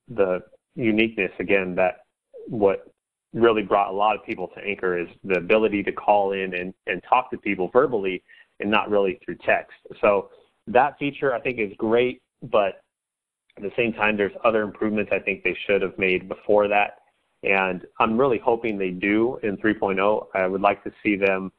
the 0.09 0.43
uniqueness 0.75 1.31
again 1.39 1.75
that 1.77 2.05
what 2.47 2.87
really 3.33 3.63
brought 3.63 3.91
a 3.91 3.93
lot 3.93 4.17
of 4.17 4.25
people 4.25 4.49
to 4.49 4.61
Anchor 4.61 4.99
is 4.99 5.09
the 5.25 5.39
ability 5.39 5.83
to 5.85 5.93
call 5.93 6.33
in 6.33 6.55
and, 6.55 6.75
and 6.87 7.03
talk 7.09 7.31
to 7.31 7.39
people 7.39 7.69
verbally 7.73 8.23
and 8.61 8.71
not 8.71 8.91
really 8.91 9.19
through 9.25 9.37
text. 9.37 9.77
So 10.01 10.31
that 10.67 10.99
feature 10.99 11.35
I 11.35 11.41
think 11.41 11.59
is 11.59 11.73
great, 11.79 12.21
but 12.43 12.83
at 13.57 13.63
the 13.63 13.73
same 13.77 13.93
time, 13.93 14.17
there's 14.17 14.33
other 14.45 14.63
improvements 14.63 15.11
I 15.15 15.19
think 15.19 15.45
they 15.45 15.57
should 15.67 15.83
have 15.83 15.97
made 15.99 16.29
before 16.29 16.69
that. 16.69 16.99
And 17.43 17.87
I'm 18.01 18.19
really 18.19 18.39
hoping 18.39 18.77
they 18.77 18.91
do 18.91 19.39
in 19.43 19.57
3.0. 19.57 20.27
I 20.35 20.47
would 20.47 20.61
like 20.61 20.83
to 20.85 20.93
see 21.03 21.17
them 21.17 21.53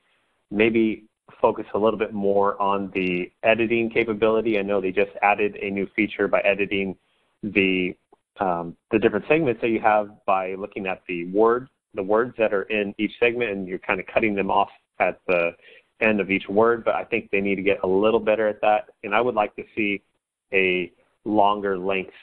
maybe 0.52 1.06
focus 1.42 1.66
a 1.74 1.78
little 1.78 2.00
bit 2.00 2.14
more 2.14 2.62
on 2.62 2.92
the 2.94 3.32
editing 3.44 3.90
capability. 3.90 4.60
I 4.60 4.62
know 4.62 4.82
they 4.82 4.92
just 4.92 5.12
added 5.22 5.56
a 5.62 5.70
new 5.70 5.88
feature 5.96 6.28
by 6.28 6.40
editing 6.42 6.96
the 7.42 7.96
um, 8.40 8.76
the 8.92 8.98
different 8.98 9.26
segments 9.28 9.62
that 9.62 9.70
you 9.70 9.80
have 9.80 10.10
by 10.26 10.56
looking 10.56 10.88
at 10.88 11.04
the 11.08 11.26
word, 11.26 11.70
the 11.94 12.02
words 12.02 12.34
that 12.40 12.52
are 12.52 12.64
in 12.64 12.96
each 12.98 13.12
segment, 13.20 13.52
and 13.52 13.68
you're 13.68 13.78
kind 13.78 14.00
of 14.00 14.08
cutting 14.08 14.34
them 14.34 14.50
off 14.50 14.70
at 15.00 15.20
the 15.28 15.52
end 16.02 16.20
of 16.20 16.32
each 16.32 16.48
word. 16.50 16.84
But 16.84 16.96
I 16.96 17.04
think 17.04 17.30
they 17.30 17.42
need 17.42 17.56
to 17.56 17.62
get 17.62 17.84
a 17.84 17.88
little 17.88 18.20
better 18.20 18.48
at 18.48 18.60
that. 18.62 18.90
And 19.04 19.14
I 19.14 19.22
would 19.22 19.36
like 19.36 19.56
to 19.58 19.64
see 19.76 20.02
a 20.52 20.92
longer 21.26 21.78
length 21.78 22.14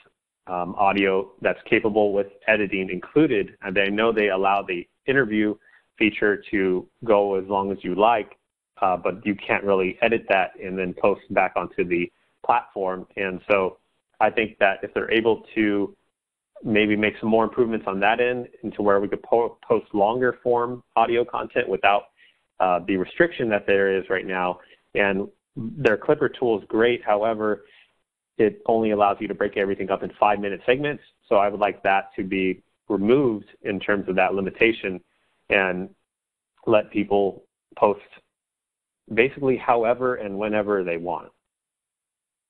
um, 0.46 0.74
audio 0.76 1.30
that's 1.40 1.60
capable 1.68 2.12
with 2.12 2.26
editing 2.48 2.90
included. 2.90 3.56
And 3.62 3.78
I 3.78 3.86
know 3.86 4.12
they 4.12 4.30
allow 4.30 4.62
the 4.62 4.86
interview 5.06 5.54
feature 5.96 6.42
to 6.50 6.88
go 7.04 7.36
as 7.36 7.46
long 7.46 7.70
as 7.70 7.78
you 7.82 7.94
like, 7.94 8.36
uh, 8.80 8.96
but 8.96 9.24
you 9.24 9.34
can't 9.34 9.64
really 9.64 9.98
edit 10.02 10.24
that 10.28 10.52
and 10.62 10.78
then 10.78 10.94
post 10.94 11.22
back 11.30 11.52
onto 11.56 11.84
the 11.84 12.10
platform. 12.44 13.06
And 13.16 13.40
so 13.50 13.78
I 14.20 14.30
think 14.30 14.58
that 14.58 14.78
if 14.82 14.92
they're 14.94 15.10
able 15.10 15.44
to 15.54 15.94
maybe 16.62 16.96
make 16.96 17.14
some 17.20 17.28
more 17.28 17.44
improvements 17.44 17.86
on 17.88 18.00
that 18.00 18.20
end 18.20 18.48
into 18.62 18.82
where 18.82 19.00
we 19.00 19.08
could 19.08 19.22
po- 19.22 19.58
post 19.66 19.86
longer 19.94 20.38
form 20.42 20.82
audio 20.96 21.24
content 21.24 21.68
without 21.68 22.04
uh, 22.60 22.80
the 22.86 22.96
restriction 22.96 23.48
that 23.48 23.66
there 23.66 23.96
is 23.96 24.04
right 24.10 24.26
now. 24.26 24.60
And 24.94 25.28
their 25.56 25.96
Clipper 25.96 26.28
tool 26.28 26.58
is 26.58 26.64
great. 26.68 27.02
However, 27.04 27.64
it 28.38 28.62
only 28.66 28.90
allows 28.90 29.16
you 29.20 29.28
to 29.28 29.34
break 29.34 29.56
everything 29.56 29.90
up 29.90 30.02
in 30.02 30.10
five 30.18 30.40
minute 30.40 30.60
segments. 30.66 31.02
So 31.28 31.36
I 31.36 31.48
would 31.48 31.60
like 31.60 31.82
that 31.82 32.10
to 32.16 32.24
be 32.24 32.62
removed 32.88 33.46
in 33.62 33.80
terms 33.80 34.08
of 34.08 34.16
that 34.16 34.34
limitation 34.34 35.00
and 35.48 35.88
let 36.66 36.90
people 36.90 37.44
post 37.76 38.00
basically 39.12 39.56
however 39.56 40.14
and 40.14 40.38
whenever 40.38 40.84
they 40.84 40.96
want. 40.96 41.32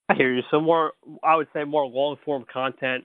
I 0.08 0.14
hear 0.14 0.34
you. 0.34 0.42
So 0.50 0.60
more, 0.60 0.92
I 1.22 1.36
would 1.36 1.48
say 1.52 1.64
more 1.64 1.86
long 1.86 2.16
form 2.24 2.44
content 2.52 3.04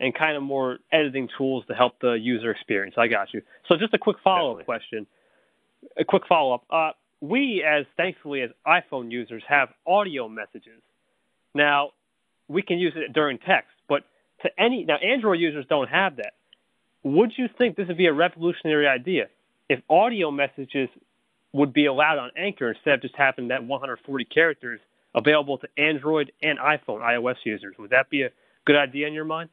and 0.00 0.14
kind 0.14 0.36
of 0.36 0.42
more 0.42 0.78
editing 0.92 1.28
tools 1.36 1.64
to 1.68 1.74
help 1.74 2.00
the 2.00 2.12
user 2.12 2.50
experience. 2.50 2.94
I 2.96 3.08
got 3.08 3.34
you. 3.34 3.42
So 3.68 3.76
just 3.76 3.92
a 3.94 3.98
quick 3.98 4.16
follow 4.22 4.58
up 4.58 4.64
question. 4.64 5.06
A 5.98 6.04
quick 6.04 6.22
follow 6.28 6.54
up. 6.54 6.64
Uh, 6.70 6.90
we, 7.20 7.64
as 7.66 7.84
thankfully 7.96 8.42
as 8.42 8.50
iPhone 8.66 9.10
users, 9.10 9.42
have 9.48 9.68
audio 9.86 10.28
messages. 10.28 10.80
Now, 11.54 11.90
we 12.48 12.62
can 12.62 12.78
use 12.78 12.94
it 12.96 13.12
during 13.12 13.38
text, 13.38 13.70
but 13.88 14.04
to 14.42 14.48
any 14.58 14.84
now 14.84 14.96
Android 14.96 15.40
users 15.40 15.66
don't 15.68 15.88
have 15.88 16.16
that. 16.16 16.32
Would 17.02 17.32
you 17.36 17.46
think 17.58 17.76
this 17.76 17.88
would 17.88 17.98
be 17.98 18.06
a 18.06 18.12
revolutionary 18.12 18.86
idea 18.86 19.26
if 19.68 19.80
audio 19.90 20.30
messages 20.30 20.88
would 21.52 21.72
be 21.72 21.86
allowed 21.86 22.18
on 22.18 22.30
Anchor 22.36 22.70
instead 22.70 22.94
of 22.94 23.02
just 23.02 23.14
having 23.16 23.48
that 23.48 23.64
140 23.64 24.24
characters 24.26 24.80
available 25.14 25.58
to 25.58 25.68
Android 25.76 26.32
and 26.42 26.58
iPhone 26.58 27.00
iOS 27.00 27.36
users? 27.44 27.74
Would 27.78 27.90
that 27.90 28.10
be 28.10 28.22
a 28.22 28.30
good 28.66 28.76
idea 28.76 29.06
in 29.06 29.14
your 29.14 29.24
mind? 29.24 29.48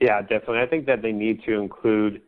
Yeah, 0.00 0.20
definitely. 0.20 0.60
I 0.60 0.66
think 0.66 0.86
that 0.86 1.02
they 1.02 1.12
need 1.12 1.42
to 1.46 1.60
include 1.60 2.22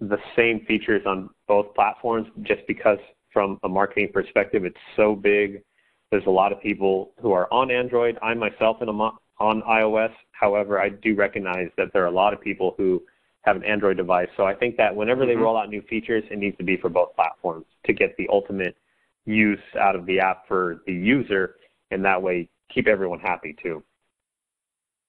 the 0.00 0.18
same 0.36 0.64
features 0.66 1.02
on 1.06 1.30
both 1.46 1.74
platforms 1.74 2.28
just 2.42 2.62
because 2.68 2.98
from 3.32 3.58
a 3.64 3.68
marketing 3.68 4.10
perspective 4.12 4.64
it's 4.64 4.76
so 4.96 5.14
big 5.14 5.62
there's 6.10 6.26
a 6.26 6.30
lot 6.30 6.52
of 6.52 6.60
people 6.62 7.12
who 7.20 7.32
are 7.32 7.52
on 7.52 7.70
Android. 7.70 8.18
I 8.22 8.34
myself 8.34 8.78
am 8.80 9.00
on 9.00 9.18
iOS. 9.40 10.12
However, 10.32 10.80
I 10.80 10.88
do 10.88 11.14
recognize 11.14 11.68
that 11.76 11.92
there 11.92 12.02
are 12.02 12.06
a 12.06 12.10
lot 12.10 12.32
of 12.32 12.40
people 12.40 12.74
who 12.78 13.02
have 13.48 13.56
an 13.56 13.64
Android 13.64 13.96
device. 13.96 14.28
So 14.36 14.44
I 14.44 14.54
think 14.54 14.76
that 14.76 14.94
whenever 14.94 15.22
mm-hmm. 15.22 15.30
they 15.30 15.36
roll 15.36 15.56
out 15.56 15.68
new 15.68 15.82
features, 15.82 16.24
it 16.30 16.38
needs 16.38 16.56
to 16.58 16.64
be 16.64 16.76
for 16.76 16.88
both 16.88 17.14
platforms 17.16 17.66
to 17.86 17.92
get 17.92 18.16
the 18.16 18.28
ultimate 18.30 18.76
use 19.24 19.58
out 19.78 19.96
of 19.96 20.06
the 20.06 20.20
app 20.20 20.46
for 20.46 20.82
the 20.86 20.92
user, 20.92 21.56
and 21.90 22.04
that 22.04 22.22
way 22.22 22.48
keep 22.72 22.86
everyone 22.86 23.20
happy 23.20 23.56
too. 23.62 23.82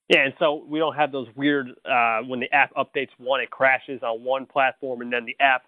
Yeah, 0.09 0.25
and 0.25 0.33
so 0.39 0.65
we 0.67 0.79
don't 0.79 0.95
have 0.95 1.11
those 1.11 1.27
weird 1.35 1.67
uh, 1.85 2.21
when 2.21 2.39
the 2.39 2.51
app 2.51 2.73
updates 2.75 3.09
one, 3.17 3.41
it 3.41 3.51
crashes 3.51 4.01
on 4.01 4.23
one 4.23 4.45
platform, 4.45 5.01
and 5.01 5.13
then 5.13 5.25
the 5.25 5.35
app 5.39 5.63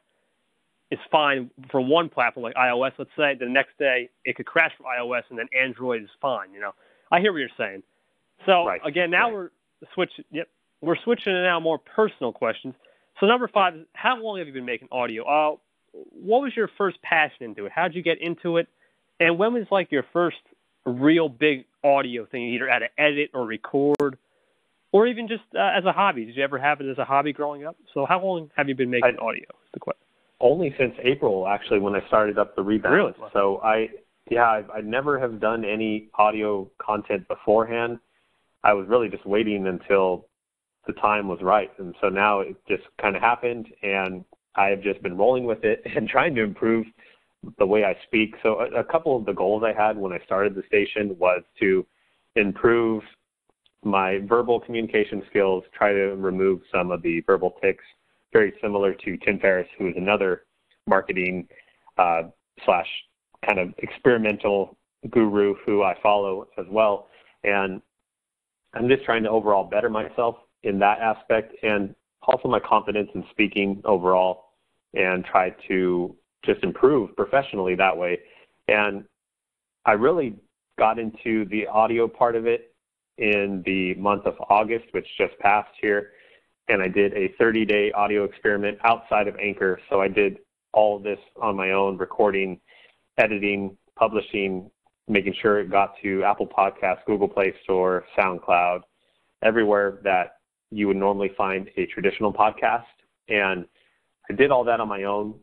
is 0.90 1.00
fine 1.12 1.50
for 1.70 1.80
one 1.80 2.10
platform 2.10 2.44
like 2.44 2.56
iOS. 2.56 2.92
Let's 2.98 3.12
say 3.16 3.36
the 3.40 3.48
next 3.48 3.78
day 3.78 4.10
it 4.26 4.36
could 4.36 4.48
crash 4.48 4.72
for 4.78 4.86
iOS, 4.86 5.24
and 5.30 5.38
then 5.38 5.48
Android 5.58 6.02
is 6.02 6.10
fine. 6.22 6.52
You 6.54 6.60
know, 6.60 6.72
I 7.12 7.20
hear 7.20 7.32
what 7.32 7.40
you're 7.40 7.50
saying. 7.58 7.84
So 8.46 8.66
right. 8.66 8.82
again, 8.84 9.12
now 9.12 9.26
right. 9.26 9.34
we're 9.34 9.50
switching. 9.94 10.26
Yep, 10.32 10.48
we're 10.82 10.98
switching 11.04 11.34
to 11.34 11.44
now 11.44 11.60
more 11.60 11.78
personal 11.78 12.34
questions. 12.34 12.74
So 13.20 13.26
number 13.26 13.48
five 13.48 13.76
is 13.76 13.86
how 13.94 14.18
long 14.22 14.40
have 14.40 14.48
you 14.48 14.54
been 14.54 14.66
making 14.66 14.88
audio? 14.92 15.24
Uh, 15.24 15.56
what 15.94 16.42
was 16.42 16.54
your 16.56 16.70
first 16.78 17.02
passion 17.02 17.44
into 17.44 17.66
it? 17.66 17.72
How 17.74 17.84
did 17.88 17.96
you 17.96 18.04
get 18.04 18.22
into 18.22 18.58
it? 18.58 18.68
And 19.20 19.38
when 19.38 19.54
was 19.54 19.68
like 19.72 19.92
your 19.92 20.06
first 20.12 20.38
real 20.86 21.30
big 21.30 21.66
audio 21.84 22.26
thing 22.26 22.44
either 22.54 22.68
had 22.68 22.80
to 22.80 23.02
edit 23.02 23.32
or 23.34 23.46
record? 23.46 24.18
or 24.92 25.08
even 25.08 25.28
just 25.28 25.44
uh, 25.56 25.78
as 25.78 25.86
a 25.86 25.92
hobby. 25.92 26.26
Did 26.26 26.36
you 26.36 26.44
ever 26.44 26.58
have 26.58 26.82
it 26.82 26.90
as 26.90 26.98
a 26.98 27.06
hobby 27.06 27.34
growing 27.34 27.66
up? 27.66 27.78
So 27.94 28.06
how 28.06 28.24
long 28.24 28.50
have 28.56 28.68
you 28.68 28.76
been 28.76 28.90
making 28.90 29.18
I, 29.20 29.24
audio? 29.24 29.44
Is 29.44 29.72
the 29.74 29.80
question. 29.80 30.02
Only 30.40 30.74
since 30.78 30.94
April, 31.04 31.48
actually, 31.48 31.80
when 31.80 31.96
I 31.96 32.06
started 32.08 32.38
up 32.38 32.56
the 32.56 32.64
rebound. 32.64 32.96
Really? 32.96 33.14
So 33.32 33.62
I, 33.64 33.90
yeah, 34.30 34.44
I, 34.44 34.64
I 34.78 34.82
never 34.82 35.20
have 35.20 35.40
done 35.40 35.64
any 35.64 36.10
audio 36.16 36.70
content 36.80 37.28
beforehand. 37.28 38.00
I 38.64 38.74
was 38.74 38.88
really 38.88 39.10
just 39.10 39.26
waiting 39.26 39.68
until 39.68 40.26
the 40.88 40.94
time 40.94 41.28
was 41.28 41.40
right, 41.42 41.72
and 41.78 41.96
so 42.02 42.10
now 42.10 42.40
it 42.42 42.56
just 42.68 42.84
kind 43.02 43.16
of 43.16 43.22
happened, 43.22 43.68
and 43.84 44.24
I 44.56 44.68
have 44.68 44.82
just 44.82 45.02
been 45.02 45.18
rolling 45.18 45.46
with 45.46 45.64
it 45.64 45.82
and 45.96 46.08
trying 46.08 46.36
to 46.36 46.44
improve 46.44 46.86
the 47.58 47.66
way 47.66 47.84
I 47.84 47.96
speak. 48.06 48.36
So 48.44 48.60
a, 48.60 48.82
a 48.82 48.84
couple 48.84 49.16
of 49.16 49.26
the 49.26 49.34
goals 49.34 49.64
I 49.64 49.74
had 49.74 49.98
when 49.98 50.12
I 50.12 50.20
started 50.26 50.56
the 50.56 50.64
station 50.68 51.16
was 51.18 51.42
to 51.60 51.86
improve 52.36 53.04
my 53.84 54.20
verbal 54.28 54.60
communication 54.60 55.24
skills, 55.30 55.64
try 55.76 55.92
to 55.92 56.16
remove 56.16 56.62
some 56.72 56.92
of 56.92 57.02
the 57.02 57.22
verbal 57.22 57.56
tics, 57.62 57.84
very 58.32 58.54
similar 58.62 58.94
to 58.94 59.18
Tim 59.18 59.40
Ferriss, 59.40 59.68
who 59.78 59.88
is 59.88 59.96
another 59.98 60.44
marketing 60.88 61.48
uh, 61.98 62.24
slash 62.66 62.88
kind 63.46 63.60
of 63.60 63.74
experimental 63.80 64.78
guru 65.10 65.56
who 65.66 65.82
I 65.82 65.96
follow 66.02 66.48
as 66.60 66.66
well. 66.70 67.08
And 67.44 67.82
I'm 68.74 68.88
just 68.88 69.04
trying 69.04 69.24
to 69.24 69.30
overall 69.30 69.64
better 69.64 69.90
myself 69.90 70.36
in 70.64 70.80
that 70.80 71.00
aspect 71.00 71.56
and 71.64 71.96
also 72.24 72.48
my 72.48 72.60
confidence 72.60 73.10
in 73.16 73.24
speaking 73.32 73.82
overall 73.86 74.46
and 74.94 75.26
try 75.26 75.50
to 75.68 76.16
just 76.44 76.64
improve 76.64 77.16
professionally 77.16 77.76
that 77.76 77.96
way. 77.96 78.20
And 78.68 79.04
I 79.86 79.94
really 79.94 80.36
got 80.78 81.00
into 81.00 81.46
the 81.46 81.68
audio 81.68 82.08
part 82.08 82.36
of 82.36 82.46
it 82.46 82.74
in 83.18 83.62
the 83.66 83.94
month 83.96 84.26
of 84.26 84.36
August, 84.50 84.86
which 84.92 85.08
just 85.18 85.38
passed 85.40 85.72
here, 85.82 86.12
and 86.68 86.82
I 86.82 86.88
did 86.88 87.14
a 87.14 87.34
30 87.38 87.66
day 87.66 87.92
audio 87.92 88.24
experiment 88.24 88.78
outside 88.84 89.28
of 89.28 89.36
Anchor. 89.38 89.80
So 89.90 90.02
I 90.02 90.08
did 90.08 90.40
all 90.74 91.00
this 91.00 91.20
on 91.42 91.56
my 91.56 91.72
own, 91.72 91.98
recording, 91.98 92.60
editing, 93.18 93.78
publishing, 93.96 94.72
making 95.08 95.36
sure 95.42 95.60
it 95.60 95.70
got 95.70 95.94
to 96.02 96.24
Apple 96.24 96.48
Podcasts, 96.48 97.06
Google 97.06 97.28
Play 97.28 97.54
Store, 97.64 98.06
SoundCloud, 98.18 98.82
everywhere 99.44 100.00
that 100.04 100.38
you 100.72 100.88
would 100.88 100.98
normally 100.98 101.32
find 101.38 101.70
a 101.78 101.86
traditional 101.88 102.34
podcast. 102.34 102.86
And 103.28 103.66
I 104.30 104.34
did 104.34 104.52
all 104.52 104.64
that 104.64 104.80
on 104.80 104.88
my 104.88 105.04
own, 105.04 105.36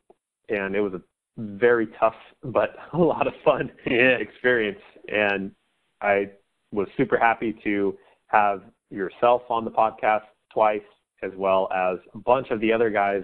and 0.49 0.75
it 0.75 0.81
was 0.81 0.95
a 0.95 1.03
very 1.39 1.87
tough 2.01 2.15
but 2.43 2.75
a 2.93 2.99
lot 2.99 3.27
of 3.27 3.35
fun 3.45 3.71
yeah. 3.87 4.17
experience. 4.17 4.81
And 5.09 5.53
I 6.01 6.31
was 6.73 6.89
super 6.97 7.19
happy 7.19 7.59
to 7.65 7.97
have 8.27 8.63
yourself 8.91 9.43
on 9.49 9.65
the 9.65 9.71
podcast 9.71 10.23
twice, 10.53 10.83
as 11.23 11.33
well 11.37 11.69
as 11.75 11.99
a 12.15 12.19
bunch 12.19 12.51
of 12.51 12.61
the 12.61 12.73
other 12.73 12.91
guys 12.91 13.23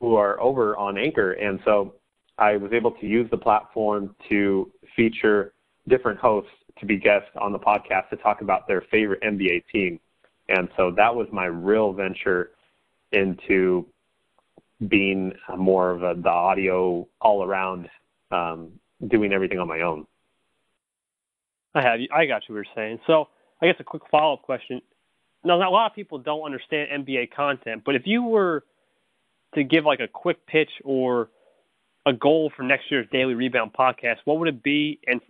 who 0.00 0.16
are 0.16 0.40
over 0.40 0.76
on 0.76 0.98
Anchor. 0.98 1.32
And 1.32 1.60
so 1.64 1.94
I 2.38 2.56
was 2.56 2.72
able 2.72 2.92
to 2.92 3.06
use 3.06 3.28
the 3.30 3.36
platform 3.36 4.14
to 4.28 4.70
feature 4.96 5.52
different 5.88 6.18
hosts 6.18 6.50
to 6.78 6.86
be 6.86 6.96
guests 6.96 7.30
on 7.40 7.52
the 7.52 7.58
podcast 7.58 8.08
to 8.10 8.16
talk 8.16 8.40
about 8.40 8.66
their 8.66 8.82
favorite 8.90 9.22
NBA 9.22 9.64
team. 9.72 10.00
And 10.50 10.68
so 10.76 10.92
that 10.96 11.14
was 11.14 11.28
my 11.32 11.46
real 11.46 11.92
venture 11.92 12.50
into 13.12 13.86
being 14.88 15.32
more 15.56 15.90
of 15.90 16.02
a, 16.02 16.20
the 16.20 16.28
audio 16.28 17.06
all 17.20 17.44
around, 17.44 17.88
um, 18.30 18.72
doing 19.06 19.32
everything 19.32 19.58
on 19.58 19.68
my 19.68 19.80
own. 19.80 20.06
I 21.74 21.82
have. 21.82 22.00
I 22.12 22.26
got 22.26 22.42
you. 22.48 22.54
You're 22.54 22.64
saying. 22.74 22.98
So 23.06 23.28
I 23.62 23.66
guess 23.66 23.76
a 23.78 23.84
quick 23.84 24.02
follow 24.10 24.34
up 24.34 24.42
question. 24.42 24.80
Now, 25.44 25.56
a 25.56 25.70
lot 25.70 25.86
of 25.86 25.94
people 25.94 26.18
don't 26.18 26.42
understand 26.42 27.06
NBA 27.06 27.32
content, 27.34 27.82
but 27.84 27.94
if 27.94 28.02
you 28.04 28.24
were 28.24 28.64
to 29.54 29.62
give 29.64 29.84
like 29.84 30.00
a 30.00 30.08
quick 30.08 30.46
pitch 30.46 30.70
or 30.84 31.30
a 32.06 32.12
goal 32.12 32.50
for 32.54 32.62
next 32.62 32.84
year's 32.90 33.06
Daily 33.12 33.34
Rebound 33.34 33.72
podcast, 33.72 34.16
what 34.24 34.38
would 34.38 34.48
it 34.48 34.62
be? 34.62 34.98
And 35.06 35.20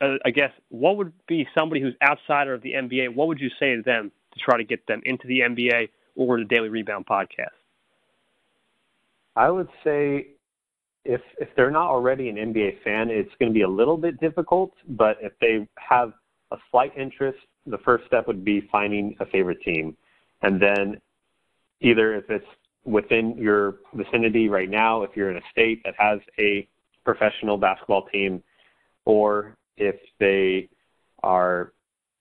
uh, 0.00 0.16
I 0.24 0.30
guess 0.30 0.50
what 0.68 0.96
would 0.98 1.12
be 1.26 1.46
somebody 1.54 1.80
who's 1.80 1.94
outsider 2.02 2.54
of 2.54 2.62
the 2.62 2.72
NBA? 2.72 3.14
What 3.14 3.28
would 3.28 3.40
you 3.40 3.50
say 3.58 3.76
to 3.76 3.82
them 3.82 4.12
to 4.36 4.44
try 4.44 4.56
to 4.56 4.64
get 4.64 4.86
them 4.86 5.00
into 5.04 5.26
the 5.26 5.40
NBA 5.40 5.88
or 6.14 6.38
the 6.38 6.44
Daily 6.44 6.68
Rebound 6.68 7.06
podcast? 7.06 7.56
I 9.34 9.50
would 9.50 9.68
say 9.84 10.28
if 11.04 11.20
if 11.38 11.48
they're 11.56 11.70
not 11.70 11.88
already 11.88 12.28
an 12.28 12.36
NBA 12.36 12.82
fan, 12.82 13.10
it's 13.10 13.30
going 13.38 13.50
to 13.50 13.54
be 13.54 13.62
a 13.62 13.68
little 13.68 13.96
bit 13.96 14.18
difficult. 14.20 14.72
But 14.88 15.18
if 15.20 15.32
they 15.40 15.66
have 15.76 16.12
a 16.50 16.56
slight 16.70 16.96
interest, 16.96 17.38
the 17.66 17.78
first 17.78 18.06
step 18.06 18.26
would 18.26 18.44
be 18.44 18.68
finding 18.72 19.16
a 19.20 19.26
favorite 19.26 19.60
team, 19.62 19.96
and 20.42 20.60
then 20.60 21.00
either 21.80 22.14
if 22.14 22.24
it's 22.30 22.46
within 22.84 23.36
your 23.36 23.76
vicinity 23.94 24.48
right 24.48 24.70
now, 24.70 25.02
if 25.02 25.10
you're 25.14 25.30
in 25.30 25.36
a 25.36 25.46
state 25.50 25.82
that 25.84 25.94
has 25.98 26.20
a 26.38 26.66
professional 27.04 27.58
basketball 27.58 28.06
team, 28.06 28.42
or 29.04 29.56
if 29.76 29.96
they 30.18 30.68
are 31.22 31.72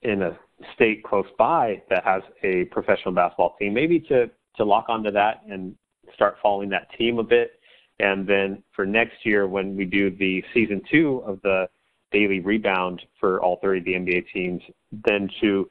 in 0.02 0.24
a 0.24 0.38
state 0.74 1.04
close 1.04 1.26
by 1.38 1.82
that 1.90 2.04
has 2.04 2.22
a 2.44 2.66
professional 2.66 3.14
basketball 3.14 3.56
team, 3.60 3.74
maybe 3.74 4.00
to 4.00 4.30
to 4.58 4.64
lock 4.64 4.86
onto 4.88 5.12
that 5.12 5.42
and 5.50 5.76
start 6.14 6.38
following 6.42 6.70
that 6.70 6.88
team 6.98 7.20
a 7.20 7.24
bit 7.24 7.60
and 8.00 8.28
then 8.28 8.62
for 8.76 8.86
next 8.86 9.26
year, 9.26 9.48
when 9.48 9.76
we 9.76 9.86
do 9.86 10.10
the 10.12 10.44
season 10.54 10.82
two 10.92 11.24
of 11.26 11.42
the 11.44 11.68
daily 12.12 12.40
rebound 12.40 13.02
for 13.20 13.42
all 13.42 13.60
30 13.62 13.80
of 13.80 13.86
the 13.86 13.94
NBA 13.94 14.26
teams, 14.34 14.62
then 15.06 15.30
to 15.42 15.68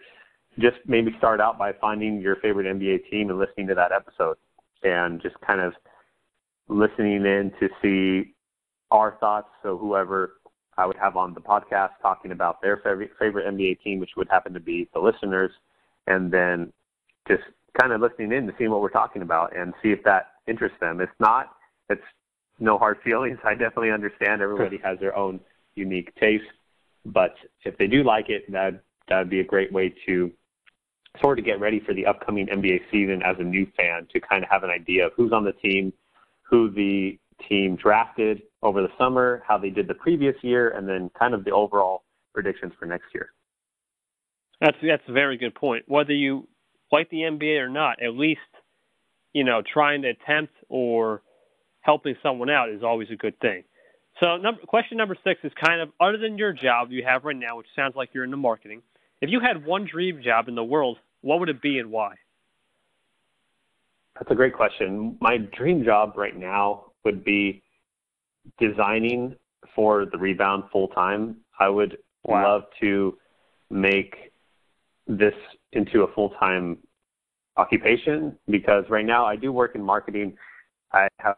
just 0.58 0.76
maybe 0.86 1.14
start 1.18 1.40
out 1.40 1.58
by 1.58 1.72
finding 1.72 2.20
your 2.20 2.36
favorite 2.36 2.66
NBA 2.66 3.10
team 3.10 3.30
and 3.30 3.38
listening 3.38 3.66
to 3.68 3.74
that 3.74 3.92
episode 3.92 4.36
and 4.82 5.20
just 5.20 5.34
kind 5.46 5.60
of 5.60 5.74
listening 6.68 7.26
in 7.26 7.52
to 7.60 7.68
see 7.82 8.34
our 8.90 9.16
thoughts. 9.20 9.48
So 9.62 9.76
whoever 9.76 10.34
I 10.76 10.86
would 10.86 10.96
have 10.96 11.16
on 11.16 11.34
the 11.34 11.40
podcast 11.40 11.90
talking 12.02 12.32
about 12.32 12.60
their 12.62 12.76
favorite, 12.78 13.12
NBA 13.20 13.82
team, 13.82 14.00
which 14.00 14.10
would 14.16 14.28
happen 14.28 14.52
to 14.54 14.60
be 14.60 14.88
the 14.92 15.00
listeners, 15.00 15.50
and 16.06 16.32
then 16.32 16.72
just 17.28 17.42
kind 17.80 17.92
of 17.92 18.00
listening 18.00 18.32
in 18.32 18.46
to 18.46 18.52
see 18.58 18.68
what 18.68 18.80
we're 18.80 18.88
talking 18.88 19.22
about 19.22 19.56
and 19.56 19.72
see 19.82 19.90
if 19.90 20.02
that 20.04 20.32
interests 20.46 20.78
them. 20.80 21.00
If 21.00 21.10
not, 21.18 21.52
it's 21.88 22.02
no 22.58 22.78
hard 22.78 22.98
feelings. 23.02 23.38
I 23.44 23.52
definitely 23.52 23.90
understand 23.90 24.42
everybody 24.42 24.78
has 24.84 24.98
their 24.98 25.16
own 25.16 25.40
unique 25.74 26.14
taste, 26.16 26.44
but 27.04 27.34
if 27.64 27.76
they 27.78 27.86
do 27.86 28.02
like 28.02 28.28
it, 28.28 28.50
that 28.52 28.82
that 29.08 29.18
would 29.18 29.30
be 29.30 29.40
a 29.40 29.44
great 29.44 29.72
way 29.72 29.94
to 30.06 30.32
sort 31.20 31.38
of 31.38 31.44
get 31.44 31.60
ready 31.60 31.80
for 31.80 31.94
the 31.94 32.06
upcoming 32.06 32.46
NBA 32.46 32.80
season 32.90 33.22
as 33.24 33.36
a 33.38 33.42
new 33.42 33.66
fan 33.76 34.06
to 34.12 34.20
kind 34.20 34.42
of 34.42 34.50
have 34.50 34.64
an 34.64 34.70
idea 34.70 35.06
of 35.06 35.12
who's 35.16 35.32
on 35.32 35.44
the 35.44 35.52
team, 35.52 35.92
who 36.42 36.70
the 36.70 37.18
team 37.48 37.76
drafted 37.76 38.42
over 38.62 38.82
the 38.82 38.88
summer, 38.98 39.42
how 39.46 39.58
they 39.58 39.70
did 39.70 39.88
the 39.88 39.94
previous 39.94 40.34
year, 40.42 40.70
and 40.70 40.88
then 40.88 41.10
kind 41.18 41.34
of 41.34 41.44
the 41.44 41.50
overall 41.50 42.02
predictions 42.32 42.72
for 42.78 42.86
next 42.86 43.06
year. 43.14 43.30
That's 44.60 44.76
that's 44.82 45.02
a 45.08 45.12
very 45.12 45.36
good 45.36 45.54
point. 45.54 45.84
Whether 45.88 46.14
you 46.14 46.48
like 46.92 47.10
the 47.10 47.18
NBA 47.18 47.58
or 47.58 47.68
not, 47.68 48.02
at 48.02 48.14
least 48.14 48.40
you 49.32 49.44
know 49.44 49.62
trying 49.62 50.02
to 50.02 50.08
attempt 50.08 50.52
or 50.68 51.22
helping 51.80 52.14
someone 52.22 52.50
out 52.50 52.70
is 52.70 52.82
always 52.82 53.08
a 53.12 53.16
good 53.16 53.38
thing. 53.40 53.64
So, 54.20 54.36
number, 54.36 54.60
question 54.66 54.96
number 54.96 55.16
six 55.24 55.40
is 55.42 55.52
kind 55.62 55.80
of 55.80 55.90
other 56.00 56.18
than 56.18 56.38
your 56.38 56.52
job 56.52 56.90
you 56.90 57.04
have 57.06 57.24
right 57.24 57.36
now, 57.36 57.56
which 57.58 57.66
sounds 57.74 57.94
like 57.96 58.10
you're 58.12 58.24
into 58.24 58.36
marketing. 58.36 58.82
If 59.20 59.30
you 59.30 59.40
had 59.40 59.66
one 59.66 59.86
dream 59.90 60.22
job 60.22 60.48
in 60.48 60.54
the 60.54 60.64
world, 60.64 60.98
what 61.20 61.40
would 61.40 61.48
it 61.48 61.60
be 61.60 61.78
and 61.78 61.90
why? 61.90 62.14
That's 64.14 64.30
a 64.30 64.34
great 64.34 64.54
question. 64.54 65.16
My 65.20 65.38
dream 65.38 65.84
job 65.84 66.12
right 66.16 66.36
now 66.36 66.92
would 67.04 67.24
be 67.24 67.62
designing 68.58 69.36
for 69.74 70.06
the 70.06 70.18
rebound 70.18 70.64
full 70.70 70.88
time. 70.88 71.36
I 71.58 71.68
would 71.68 71.98
Wow. 72.24 72.42
love 72.42 72.64
to 72.80 73.18
make 73.70 74.32
this 75.06 75.34
into 75.72 76.02
a 76.02 76.12
full 76.14 76.30
time 76.30 76.78
occupation 77.56 78.38
because 78.48 78.88
right 78.88 79.04
now 79.04 79.24
I 79.24 79.36
do 79.36 79.52
work 79.52 79.74
in 79.74 79.82
marketing. 79.82 80.36
I 80.92 81.08
have 81.20 81.36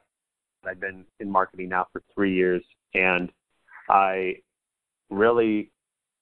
I've 0.65 0.81
been 0.81 1.05
in 1.21 1.31
marketing 1.31 1.69
now 1.69 1.87
for 1.93 2.03
three 2.15 2.35
years 2.35 2.65
and 2.95 3.31
I 3.89 4.37
really 5.11 5.71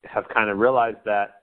have 0.05 0.29
kind 0.29 0.51
of 0.51 0.59
realized 0.59 0.99
that 1.07 1.43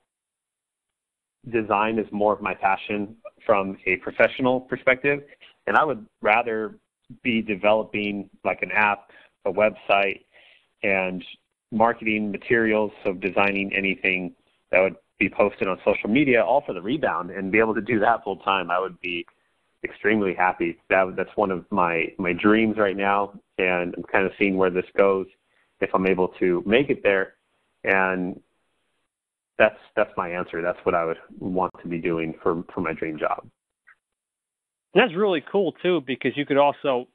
design 1.49 1.97
is 1.97 2.05
more 2.11 2.31
of 2.33 2.41
my 2.41 2.53
passion 2.53 3.15
from 3.43 3.77
a 3.87 3.95
professional 3.97 4.61
perspective 4.61 5.23
and 5.65 5.75
I 5.75 5.83
would 5.83 6.05
rather 6.21 6.77
be 7.23 7.41
developing 7.41 8.29
like 8.43 8.61
an 8.61 8.71
app, 8.71 9.11
a 9.45 9.51
website 9.51 10.21
and 10.83 11.23
marketing 11.71 12.31
materials, 12.31 12.91
so 13.03 13.13
designing 13.13 13.71
anything 13.73 14.33
that 14.71 14.81
would 14.81 14.95
be 15.19 15.29
posted 15.29 15.67
on 15.67 15.77
social 15.85 16.09
media, 16.09 16.43
all 16.43 16.61
for 16.65 16.73
the 16.73 16.81
rebound, 16.81 17.29
and 17.29 17.51
be 17.51 17.59
able 17.59 17.75
to 17.75 17.81
do 17.81 17.99
that 17.99 18.23
full 18.23 18.37
time, 18.37 18.71
I 18.71 18.79
would 18.79 18.99
be 19.01 19.25
extremely 19.83 20.33
happy. 20.33 20.77
That 20.89 21.15
that's 21.15 21.35
one 21.35 21.51
of 21.51 21.65
my 21.71 22.07
my 22.17 22.33
dreams 22.33 22.77
right 22.77 22.97
now, 22.97 23.39
and 23.57 23.93
I'm 23.95 24.03
kind 24.03 24.25
of 24.25 24.31
seeing 24.37 24.57
where 24.57 24.69
this 24.69 24.85
goes 24.97 25.27
if 25.79 25.89
I'm 25.93 26.07
able 26.07 26.29
to 26.39 26.63
make 26.65 26.89
it 26.89 27.01
there, 27.03 27.35
and 27.83 28.39
that's 29.57 29.77
that's 29.95 30.11
my 30.17 30.29
answer. 30.29 30.61
That's 30.61 30.79
what 30.83 30.95
I 30.95 31.05
would 31.05 31.17
want 31.39 31.73
to 31.81 31.87
be 31.87 31.99
doing 31.99 32.33
for 32.41 32.63
for 32.73 32.81
my 32.81 32.93
dream 32.93 33.17
job. 33.17 33.47
And 34.93 35.01
that's 35.01 35.15
really 35.15 35.43
cool 35.51 35.73
too, 35.83 36.01
because 36.05 36.31
you 36.35 36.45
could 36.45 36.57
also 36.57 37.07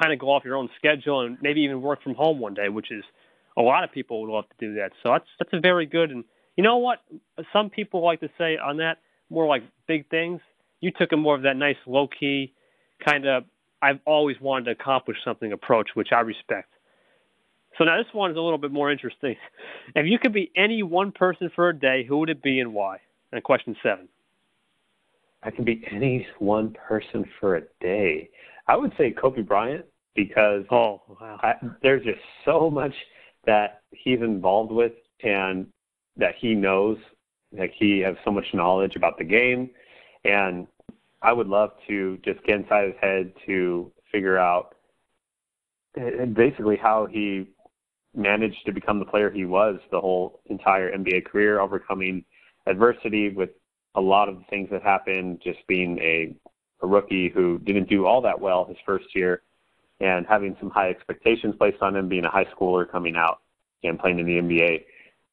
kind 0.00 0.12
of 0.12 0.18
go 0.18 0.30
off 0.30 0.44
your 0.44 0.56
own 0.56 0.68
schedule 0.76 1.22
and 1.22 1.38
maybe 1.42 1.62
even 1.62 1.82
work 1.82 2.02
from 2.02 2.14
home 2.14 2.38
one 2.38 2.54
day, 2.54 2.68
which 2.68 2.90
is 2.90 3.02
a 3.56 3.62
lot 3.62 3.84
of 3.84 3.92
people 3.92 4.22
would 4.22 4.30
love 4.30 4.44
to 4.48 4.66
do 4.66 4.74
that. 4.74 4.90
So 5.02 5.10
that's 5.12 5.26
that's 5.38 5.52
a 5.52 5.60
very 5.60 5.86
good 5.86 6.10
and 6.10 6.24
you 6.56 6.64
know 6.64 6.78
what? 6.78 6.98
Some 7.52 7.70
people 7.70 8.04
like 8.04 8.20
to 8.20 8.28
say 8.38 8.58
on 8.58 8.78
that 8.78 8.98
more 9.30 9.46
like 9.46 9.62
big 9.86 10.08
things. 10.10 10.40
You 10.80 10.90
took 10.96 11.12
a 11.12 11.16
more 11.16 11.34
of 11.34 11.42
that 11.42 11.56
nice 11.56 11.76
low 11.86 12.08
key 12.08 12.52
kind 13.04 13.26
of 13.26 13.44
I've 13.82 14.00
always 14.06 14.36
wanted 14.40 14.66
to 14.66 14.70
accomplish 14.72 15.16
something 15.24 15.52
approach, 15.52 15.90
which 15.94 16.08
I 16.12 16.20
respect. 16.20 16.68
So 17.78 17.84
now 17.84 17.96
this 17.96 18.12
one 18.12 18.30
is 18.30 18.36
a 18.36 18.40
little 18.40 18.58
bit 18.58 18.72
more 18.72 18.90
interesting. 18.90 19.36
If 19.94 20.06
you 20.06 20.20
could 20.20 20.32
be 20.32 20.52
any 20.56 20.84
one 20.84 21.10
person 21.10 21.50
for 21.56 21.68
a 21.68 21.76
day, 21.76 22.04
who 22.06 22.18
would 22.18 22.30
it 22.30 22.42
be 22.42 22.60
and 22.60 22.72
why? 22.72 22.98
And 23.32 23.42
question 23.42 23.74
seven. 23.82 24.08
I 25.42 25.50
can 25.50 25.64
be 25.64 25.82
any 25.90 26.26
one 26.38 26.74
person 26.88 27.24
for 27.38 27.56
a 27.56 27.62
day. 27.80 28.30
I 28.68 28.76
would 28.76 28.92
say 28.98 29.10
Kobe 29.10 29.42
Bryant 29.42 29.84
because 30.14 30.64
Oh 30.70 31.02
wow. 31.20 31.38
I, 31.42 31.54
there's 31.82 32.04
just 32.04 32.20
so 32.44 32.70
much 32.70 32.94
that 33.46 33.82
he's 33.92 34.20
involved 34.20 34.72
with 34.72 34.92
and 35.22 35.66
that 36.16 36.34
he 36.38 36.54
knows. 36.54 36.98
Like 37.56 37.72
he 37.76 38.00
has 38.00 38.16
so 38.24 38.30
much 38.30 38.46
knowledge 38.54 38.96
about 38.96 39.18
the 39.18 39.24
game, 39.24 39.70
and 40.24 40.66
I 41.22 41.32
would 41.32 41.48
love 41.48 41.70
to 41.88 42.18
just 42.24 42.42
get 42.44 42.60
inside 42.60 42.86
his 42.86 42.94
head 43.00 43.32
to 43.46 43.90
figure 44.12 44.38
out 44.38 44.76
uh, 46.00 46.26
basically 46.26 46.76
how 46.76 47.06
he 47.06 47.48
managed 48.14 48.64
to 48.66 48.72
become 48.72 48.98
the 48.98 49.04
player 49.04 49.30
he 49.30 49.44
was 49.44 49.78
the 49.90 50.00
whole 50.00 50.40
entire 50.46 50.96
NBA 50.96 51.24
career, 51.24 51.60
overcoming 51.60 52.24
adversity 52.66 53.30
with 53.30 53.50
a 53.94 54.00
lot 54.00 54.28
of 54.28 54.38
the 54.38 54.44
things 54.50 54.68
that 54.70 54.82
happened, 54.82 55.40
just 55.42 55.58
being 55.66 55.98
a, 55.98 56.34
a 56.82 56.86
rookie 56.86 57.28
who 57.28 57.58
didn't 57.58 57.88
do 57.88 58.06
all 58.06 58.20
that 58.22 58.40
well 58.40 58.64
his 58.64 58.76
first 58.86 59.06
year, 59.14 59.42
and 60.00 60.26
having 60.26 60.56
some 60.60 60.70
high 60.70 60.90
expectations 60.90 61.54
placed 61.58 61.82
on 61.82 61.96
him, 61.96 62.08
being 62.08 62.24
a 62.24 62.30
high 62.30 62.46
schooler 62.56 62.90
coming 62.90 63.16
out 63.16 63.40
and 63.82 63.98
playing 63.98 64.18
in 64.18 64.26
the 64.26 64.34
NBA, 64.34 64.84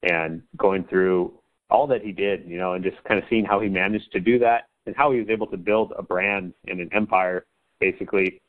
and 0.02 0.42
going 0.56 0.84
through 0.84 1.32
all 1.70 1.86
that 1.86 2.02
he 2.02 2.12
did, 2.12 2.46
you 2.46 2.58
know, 2.58 2.74
and 2.74 2.84
just 2.84 3.02
kind 3.04 3.18
of 3.18 3.28
seeing 3.28 3.44
how 3.44 3.60
he 3.60 3.68
managed 3.68 4.10
to 4.12 4.20
do 4.20 4.38
that 4.38 4.68
and 4.86 4.96
how 4.96 5.12
he 5.12 5.18
was 5.18 5.28
able 5.28 5.46
to 5.46 5.56
build 5.56 5.92
a 5.98 6.02
brand 6.02 6.54
and 6.66 6.80
an 6.80 6.88
empire, 6.92 7.44
basically. 7.78 8.40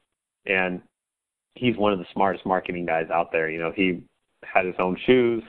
And 0.46 0.82
he's 1.56 1.76
one 1.76 1.92
of 1.92 2.00
the 2.00 2.06
smartest 2.14 2.46
marketing 2.46 2.86
guys 2.86 3.10
out 3.14 3.32
there. 3.32 3.50
You 3.50 3.60
know, 3.60 3.72
he 3.76 4.04
had 4.44 4.66
his 4.66 4.76
own 4.80 4.98
shoes, 5.06 5.44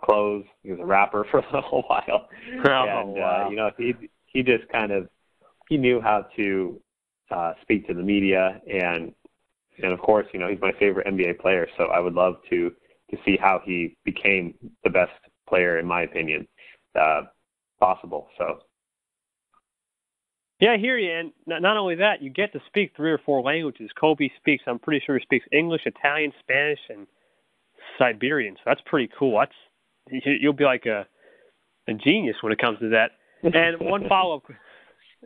clothes. 0.00 0.44
He 0.62 0.70
was 0.70 0.80
a 0.80 0.86
rapper 0.86 1.24
for 1.30 1.38
a 1.38 1.46
little 1.52 1.82
while, 1.88 2.28
Oh, 2.64 2.86
and 2.86 3.16
wow. 3.16 3.46
uh, 3.46 3.50
you 3.50 3.56
know, 3.56 3.70
he 3.76 3.94
he 4.26 4.42
just 4.42 4.68
kind 4.70 4.92
of 4.92 5.08
he 5.68 5.76
knew 5.76 6.00
how 6.00 6.26
to 6.36 6.80
uh, 7.30 7.52
speak 7.62 7.86
to 7.88 7.94
the 7.94 8.02
media, 8.02 8.60
and 8.70 9.12
and 9.82 9.92
of 9.92 10.00
course, 10.00 10.26
you 10.32 10.40
know, 10.40 10.48
he's 10.48 10.60
my 10.60 10.72
favorite 10.78 11.06
NBA 11.06 11.40
player. 11.40 11.68
So 11.76 11.84
I 11.84 12.00
would 12.00 12.14
love 12.14 12.36
to 12.50 12.72
to 13.10 13.16
see 13.24 13.36
how 13.40 13.60
he 13.64 13.96
became 14.04 14.54
the 14.84 14.90
best 14.90 15.12
player, 15.48 15.78
in 15.78 15.86
my 15.86 16.02
opinion, 16.02 16.46
uh, 16.98 17.22
possible. 17.80 18.28
So 18.36 18.60
Yeah, 20.60 20.72
I 20.72 20.78
hear 20.78 20.98
you. 20.98 21.12
And 21.12 21.32
not, 21.46 21.76
only 21.76 21.94
that, 21.96 22.20
you 22.20 22.30
get 22.30 22.52
to 22.52 22.60
speak 22.66 22.92
three 22.96 23.12
or 23.12 23.18
four 23.18 23.42
languages. 23.42 23.90
Kobe 23.98 24.28
speaks, 24.36 24.64
I'm 24.66 24.78
pretty 24.78 25.02
sure 25.04 25.16
he 25.16 25.22
speaks 25.22 25.46
English, 25.52 25.82
Italian, 25.86 26.32
Spanish, 26.40 26.80
and 26.88 27.06
Siberian. 27.98 28.56
So 28.56 28.62
that's 28.66 28.80
pretty 28.84 29.08
cool. 29.18 29.38
That's 29.38 29.52
you'll 30.10 30.52
be 30.52 30.64
like 30.64 30.86
a 30.86 31.06
a 31.86 31.94
genius 31.94 32.36
when 32.42 32.52
it 32.52 32.58
comes 32.58 32.78
to 32.80 32.90
that. 32.90 33.12
And 33.42 33.80
one 33.80 34.06
follow 34.08 34.36
up, 34.36 34.42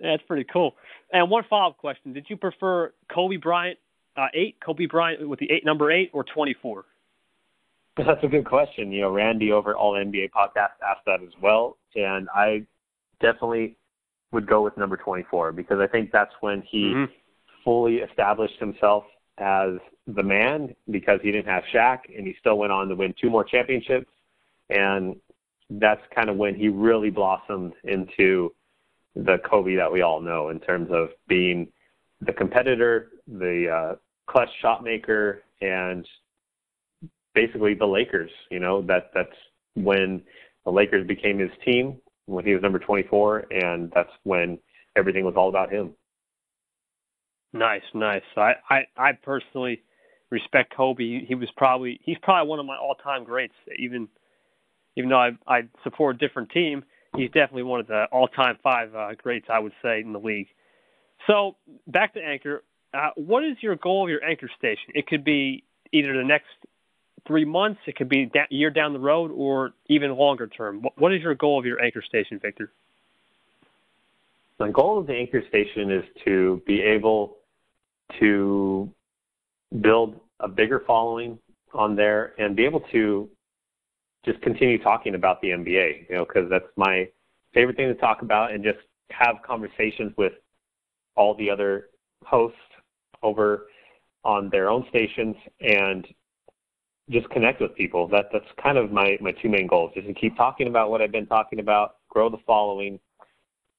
that's 0.00 0.22
pretty 0.28 0.44
cool. 0.52 0.74
And 1.12 1.30
one 1.30 1.44
follow 1.48 1.70
up 1.70 1.78
question: 1.78 2.12
Did 2.12 2.26
you 2.28 2.36
prefer 2.36 2.92
Kobe 3.12 3.36
Bryant 3.36 3.78
uh, 4.16 4.26
eight, 4.34 4.56
Kobe 4.64 4.86
Bryant 4.86 5.28
with 5.28 5.38
the 5.40 5.50
eight 5.50 5.64
number 5.64 5.90
eight, 5.90 6.10
or 6.12 6.24
twenty 6.24 6.54
four? 6.60 6.84
That's 7.96 8.22
a 8.22 8.28
good 8.28 8.46
question. 8.46 8.90
You 8.90 9.02
know, 9.02 9.10
Randy 9.10 9.52
over 9.52 9.76
All 9.76 9.92
NBA 9.94 10.30
Podcast 10.30 10.70
asked 10.88 11.04
that 11.06 11.22
as 11.22 11.32
well, 11.42 11.76
and 11.94 12.28
I 12.34 12.62
definitely 13.20 13.76
would 14.32 14.46
go 14.46 14.62
with 14.62 14.74
number 14.78 14.96
24 14.96 15.52
because 15.52 15.78
I 15.78 15.86
think 15.86 16.10
that's 16.10 16.32
when 16.40 16.62
he 16.62 16.84
Mm-hmm. 16.94 17.12
fully 17.64 17.96
established 17.96 18.58
himself 18.58 19.04
as 19.36 19.72
the 20.06 20.22
man 20.22 20.74
because 20.90 21.20
he 21.22 21.30
didn't 21.30 21.48
have 21.52 21.62
Shaq 21.72 21.98
and 22.16 22.26
he 22.26 22.34
still 22.40 22.56
went 22.56 22.72
on 22.72 22.88
to 22.88 22.94
win 22.94 23.14
two 23.20 23.28
more 23.28 23.44
championships, 23.44 24.10
and 24.72 25.16
that's 25.70 26.02
kind 26.14 26.28
of 26.28 26.36
when 26.36 26.54
he 26.54 26.68
really 26.68 27.10
blossomed 27.10 27.72
into 27.84 28.52
the 29.14 29.38
Kobe 29.48 29.76
that 29.76 29.92
we 29.92 30.02
all 30.02 30.20
know 30.20 30.48
in 30.48 30.60
terms 30.60 30.88
of 30.90 31.08
being 31.28 31.68
the 32.20 32.32
competitor, 32.32 33.10
the 33.26 33.68
uh, 33.68 33.96
clutch 34.26 34.48
shot 34.60 34.82
maker, 34.82 35.42
and 35.60 36.06
basically 37.34 37.74
the 37.74 37.86
Lakers. 37.86 38.30
You 38.50 38.60
know 38.60 38.82
that 38.82 39.10
that's 39.14 39.36
when 39.74 40.22
the 40.64 40.70
Lakers 40.70 41.06
became 41.06 41.38
his 41.38 41.50
team 41.64 41.98
when 42.26 42.44
he 42.44 42.52
was 42.52 42.62
number 42.62 42.78
24, 42.78 43.46
and 43.50 43.90
that's 43.94 44.10
when 44.22 44.58
everything 44.96 45.24
was 45.24 45.34
all 45.36 45.48
about 45.48 45.72
him. 45.72 45.90
Nice, 47.52 47.82
nice. 47.94 48.22
I, 48.36 48.52
I, 48.70 48.80
I 48.96 49.12
personally 49.22 49.82
respect 50.30 50.74
Kobe. 50.74 51.24
He, 51.26 51.34
was 51.34 51.50
probably 51.56 52.00
he's 52.02 52.16
probably 52.22 52.48
one 52.48 52.58
of 52.58 52.66
my 52.66 52.76
all 52.76 52.94
time 52.94 53.24
greats. 53.24 53.54
Even 53.78 54.08
even 54.96 55.10
though 55.10 55.18
I 55.18 55.30
I 55.46 55.62
support 55.84 56.16
a 56.16 56.18
different 56.18 56.50
team, 56.50 56.84
he's 57.16 57.30
definitely 57.30 57.64
one 57.64 57.80
of 57.80 57.86
the 57.86 58.04
all 58.12 58.28
time 58.28 58.58
five 58.62 58.94
uh, 58.94 59.10
greats 59.16 59.46
I 59.50 59.58
would 59.58 59.72
say 59.82 60.00
in 60.00 60.12
the 60.12 60.18
league. 60.20 60.48
So 61.26 61.56
back 61.86 62.14
to 62.14 62.20
Anchor. 62.20 62.64
Uh, 62.94 63.08
what 63.16 63.42
is 63.42 63.56
your 63.60 63.76
goal 63.76 64.04
of 64.04 64.10
your 64.10 64.22
Anchor 64.22 64.50
station? 64.58 64.92
It 64.94 65.06
could 65.06 65.24
be 65.24 65.64
either 65.92 66.14
the 66.14 66.24
next 66.24 66.48
three 67.26 67.44
months, 67.44 67.80
it 67.86 67.96
could 67.96 68.08
be 68.08 68.24
a 68.34 68.54
year 68.54 68.70
down 68.70 68.92
the 68.92 68.98
road, 68.98 69.30
or 69.30 69.72
even 69.88 70.14
longer 70.16 70.46
term. 70.46 70.82
What, 70.82 70.98
what 70.98 71.14
is 71.14 71.22
your 71.22 71.34
goal 71.34 71.58
of 71.58 71.64
your 71.64 71.80
Anchor 71.80 72.02
station, 72.02 72.38
Victor? 72.40 72.72
My 74.58 74.70
goal 74.70 74.98
of 74.98 75.08
the 75.08 75.14
anchor 75.14 75.42
station 75.48 75.90
is 75.90 76.04
to 76.24 76.62
be 76.66 76.80
able 76.82 77.36
to 78.20 78.88
build 79.80 80.20
a 80.38 80.46
bigger 80.46 80.84
following 80.86 81.38
on 81.74 81.96
there 81.96 82.34
and 82.38 82.54
be 82.54 82.64
able 82.64 82.84
to 82.92 83.28
just 84.24 84.40
continue 84.42 84.78
talking 84.82 85.14
about 85.14 85.40
the 85.40 85.48
NBA, 85.48 86.08
you 86.08 86.16
know, 86.16 86.24
because 86.24 86.48
that's 86.48 86.66
my 86.76 87.08
favorite 87.54 87.76
thing 87.76 87.88
to 87.88 87.94
talk 87.94 88.22
about 88.22 88.52
and 88.52 88.62
just 88.62 88.78
have 89.10 89.36
conversations 89.44 90.12
with 90.16 90.32
all 91.16 91.34
the 91.34 91.50
other 91.50 91.90
hosts 92.24 92.58
over 93.22 93.66
on 94.24 94.48
their 94.50 94.70
own 94.70 94.86
stations 94.88 95.36
and 95.60 96.06
just 97.10 97.28
connect 97.30 97.60
with 97.60 97.74
people. 97.74 98.08
That 98.08 98.26
that's 98.32 98.46
kind 98.62 98.78
of 98.78 98.92
my 98.92 99.18
my 99.20 99.32
two 99.32 99.48
main 99.48 99.66
goals: 99.66 99.92
is 99.96 100.06
to 100.06 100.14
keep 100.14 100.36
talking 100.36 100.68
about 100.68 100.90
what 100.90 101.02
I've 101.02 101.12
been 101.12 101.26
talking 101.26 101.58
about, 101.58 101.96
grow 102.08 102.30
the 102.30 102.38
following, 102.46 102.98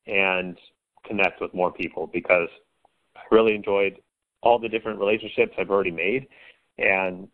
and 0.07 0.57
connect 1.05 1.41
with 1.41 1.53
more 1.53 1.71
people 1.71 2.07
because 2.07 2.49
I 3.15 3.21
really 3.31 3.55
enjoyed 3.55 3.99
all 4.41 4.59
the 4.59 4.69
different 4.69 4.99
relationships 4.99 5.53
I've 5.57 5.69
already 5.69 5.91
made, 5.91 6.27
and 6.77 7.27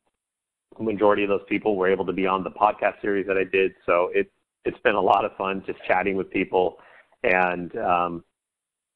majority 0.79 1.23
of 1.23 1.29
those 1.29 1.45
people 1.47 1.75
were 1.75 1.89
able 1.89 2.05
to 2.05 2.13
be 2.13 2.27
on 2.27 2.43
the 2.43 2.51
podcast 2.51 3.01
series 3.01 3.27
that 3.27 3.37
I 3.37 3.43
did. 3.43 3.73
So 3.85 4.09
it 4.13 4.31
it's 4.65 4.79
been 4.79 4.95
a 4.95 5.01
lot 5.01 5.25
of 5.25 5.35
fun 5.37 5.63
just 5.65 5.79
chatting 5.87 6.15
with 6.15 6.29
people 6.29 6.77
and 7.23 7.75
um, 7.77 8.23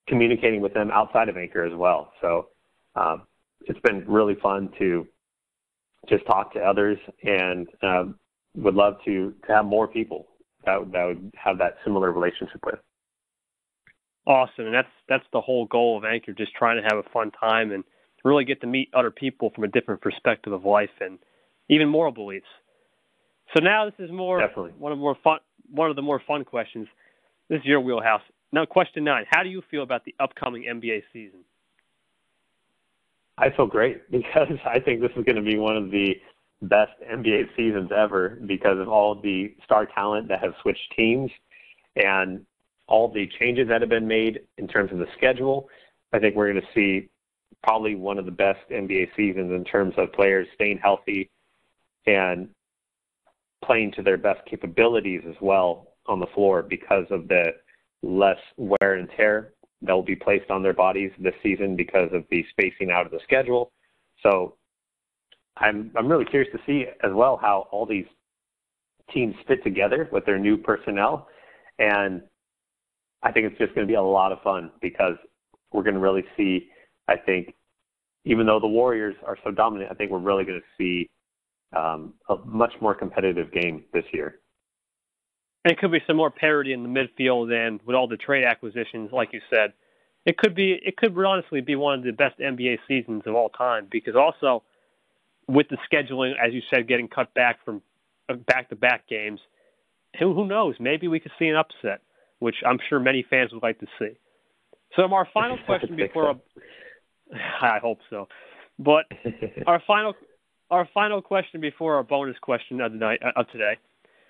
communicating 0.07 0.61
with 0.61 0.73
them 0.73 0.91
outside 0.91 1.29
of 1.29 1.37
Anchor 1.37 1.63
as 1.63 1.73
well. 1.75 2.11
So 2.21 2.49
um, 2.95 3.23
it's 3.61 3.79
been 3.79 4.05
really 4.07 4.35
fun 4.41 4.69
to 4.79 5.07
just 6.09 6.25
talk 6.25 6.53
to 6.53 6.59
others 6.59 6.97
and 7.23 7.67
um, 7.81 8.15
would 8.55 8.75
love 8.75 8.95
to 9.05 9.33
to 9.47 9.53
have 9.53 9.65
more 9.65 9.87
people 9.87 10.27
that 10.65 10.91
that 10.91 11.05
would 11.05 11.31
have 11.35 11.57
that 11.57 11.77
similar 11.83 12.11
relationship 12.11 12.61
with. 12.65 12.79
Awesome, 14.25 14.65
and 14.65 14.73
that's 14.73 14.87
that's 15.09 15.25
the 15.33 15.41
whole 15.41 15.65
goal 15.65 15.97
of 15.97 16.05
Anchor, 16.05 16.33
just 16.33 16.53
trying 16.53 16.81
to 16.81 16.83
have 16.83 17.03
a 17.03 17.09
fun 17.09 17.31
time 17.31 17.71
and 17.71 17.83
really 18.23 18.45
get 18.45 18.61
to 18.61 18.67
meet 18.67 18.89
other 18.93 19.11
people 19.11 19.51
from 19.53 19.65
a 19.65 19.67
different 19.67 20.01
perspective 20.01 20.53
of 20.53 20.63
life 20.63 20.89
and 21.01 21.19
even 21.69 21.89
moral 21.89 22.11
beliefs. 22.11 22.45
So 23.55 23.63
now 23.63 23.85
this 23.85 23.93
is 23.99 24.11
more 24.11 24.39
Definitely. 24.39 24.71
one 24.77 24.91
of 24.91 24.97
more 24.97 25.17
fun 25.23 25.39
one 25.71 25.89
of 25.89 25.95
the 25.95 26.01
more 26.01 26.21
fun 26.27 26.43
questions. 26.43 26.87
This 27.49 27.59
is 27.59 27.65
your 27.65 27.79
wheelhouse. 27.79 28.21
Now, 28.51 28.65
question 28.65 29.03
nine: 29.03 29.25
How 29.29 29.43
do 29.43 29.49
you 29.49 29.61
feel 29.69 29.83
about 29.83 30.05
the 30.05 30.15
upcoming 30.19 30.63
NBA 30.63 31.03
season? 31.11 31.39
I 33.37 33.49
feel 33.55 33.65
great 33.65 34.09
because 34.11 34.57
I 34.65 34.79
think 34.79 35.01
this 35.01 35.11
is 35.15 35.23
going 35.25 35.35
to 35.35 35.41
be 35.41 35.57
one 35.57 35.77
of 35.77 35.91
the 35.91 36.15
best 36.61 36.91
NBA 37.11 37.55
seasons 37.57 37.91
ever 37.95 38.39
because 38.45 38.79
of 38.79 38.87
all 38.87 39.15
the 39.15 39.53
star 39.65 39.85
talent 39.85 40.29
that 40.29 40.41
have 40.41 40.53
switched 40.61 40.93
teams 40.95 41.29
and 41.95 42.45
all 42.87 43.11
the 43.11 43.27
changes 43.39 43.67
that 43.67 43.81
have 43.81 43.89
been 43.89 44.07
made 44.07 44.41
in 44.57 44.67
terms 44.67 44.91
of 44.91 44.99
the 44.99 45.07
schedule. 45.17 45.69
I 46.13 46.19
think 46.19 46.35
we're 46.35 46.51
going 46.51 46.61
to 46.61 46.67
see 46.73 47.09
probably 47.63 47.95
one 47.95 48.17
of 48.17 48.25
the 48.25 48.31
best 48.31 48.59
NBA 48.71 49.09
seasons 49.15 49.51
in 49.51 49.63
terms 49.63 49.93
of 49.97 50.11
players 50.13 50.47
staying 50.55 50.79
healthy 50.81 51.29
and 52.05 52.49
playing 53.63 53.91
to 53.93 54.01
their 54.01 54.17
best 54.17 54.41
capabilities 54.49 55.21
as 55.27 55.35
well 55.41 55.87
on 56.07 56.19
the 56.19 56.27
floor 56.35 56.61
because 56.61 57.05
of 57.09 57.27
the 57.27 57.45
less 58.01 58.37
wear 58.57 58.95
and 58.95 59.09
tear 59.15 59.53
that 59.81 59.93
will 59.93 60.03
be 60.03 60.15
placed 60.15 60.49
on 60.49 60.61
their 60.61 60.73
bodies 60.73 61.11
this 61.19 61.33
season 61.41 61.75
because 61.75 62.09
of 62.13 62.23
the 62.29 62.45
spacing 62.51 62.91
out 62.91 63.05
of 63.05 63.11
the 63.11 63.19
schedule. 63.23 63.71
So 64.21 64.55
I'm 65.57 65.91
I'm 65.95 66.07
really 66.07 66.25
curious 66.25 66.51
to 66.53 66.59
see 66.65 66.85
as 67.03 67.11
well 67.13 67.37
how 67.41 67.67
all 67.71 67.85
these 67.85 68.05
teams 69.13 69.35
fit 69.47 69.63
together 69.63 70.09
with 70.11 70.25
their 70.25 70.39
new 70.39 70.57
personnel 70.57 71.27
and 71.79 72.21
I 73.21 73.31
think 73.31 73.45
it's 73.45 73.57
just 73.57 73.75
going 73.75 73.85
to 73.87 73.91
be 73.91 73.95
a 73.95 74.01
lot 74.01 74.31
of 74.31 74.41
fun 74.41 74.71
because 74.81 75.15
we're 75.71 75.83
going 75.83 75.95
to 75.95 75.99
really 75.99 76.23
see 76.35 76.69
I 77.07 77.17
think 77.17 77.53
even 78.25 78.45
though 78.45 78.59
the 78.59 78.67
Warriors 78.67 79.15
are 79.25 79.37
so 79.43 79.51
dominant, 79.51 79.91
I 79.91 79.95
think 79.95 80.09
we're 80.09 80.19
really 80.19 80.45
going 80.45 80.59
to 80.59 80.65
see 80.77 81.09
um, 81.75 82.13
a 82.29 82.35
much 82.45 82.73
more 82.81 82.93
competitive 82.93 83.51
game 83.51 83.83
this 83.93 84.05
year. 84.13 84.39
And 85.65 85.71
it 85.71 85.79
could 85.79 85.91
be 85.91 85.99
some 86.05 86.17
more 86.17 86.29
parity 86.29 86.73
in 86.73 86.83
the 86.83 86.89
midfield 86.89 87.51
and 87.53 87.79
with 87.85 87.95
all 87.95 88.07
the 88.07 88.17
trade 88.17 88.43
acquisitions, 88.43 89.11
like 89.11 89.29
you 89.31 89.41
said. 89.49 89.73
It 90.25 90.37
could 90.37 90.55
be 90.55 90.79
it 90.81 90.95
could 90.97 91.17
honestly 91.17 91.61
be 91.61 91.75
one 91.75 91.99
of 91.99 92.05
the 92.05 92.11
best 92.11 92.39
NBA 92.39 92.79
seasons 92.87 93.23
of 93.25 93.35
all 93.35 93.49
time 93.49 93.87
because 93.91 94.15
also 94.15 94.63
with 95.47 95.67
the 95.69 95.77
scheduling, 95.91 96.33
as 96.41 96.53
you 96.53 96.61
said, 96.73 96.87
getting 96.87 97.07
cut 97.07 97.33
back 97.33 97.63
from 97.65 97.81
back 98.47 98.69
to 98.69 98.75
back 98.75 99.07
games, 99.07 99.39
who, 100.19 100.33
who 100.33 100.45
knows? 100.47 100.75
Maybe 100.79 101.07
we 101.07 101.19
could 101.19 101.31
see 101.37 101.47
an 101.47 101.55
upset, 101.55 102.01
which 102.39 102.55
I'm 102.65 102.79
sure 102.89 102.99
many 102.99 103.25
fans 103.29 103.51
would 103.51 103.63
like 103.63 103.79
to 103.79 103.87
see. 103.99 104.17
So 104.95 105.03
our 105.03 105.27
final 105.33 105.57
question 105.65 105.95
before 105.95 106.35
so. 106.55 107.35
I 107.61 107.79
hope 107.79 107.99
so. 108.09 108.27
But 108.79 109.05
our 109.67 109.81
final 109.85 110.13
our 110.73 110.89
final 110.93 111.21
question 111.21 111.61
before 111.61 111.95
our 111.95 112.03
bonus 112.03 112.37
question 112.41 112.81
of 112.81 112.91
the 112.91 112.97
night 112.97 113.19
uh, 113.23 113.39
of 113.39 113.47
today 113.51 113.77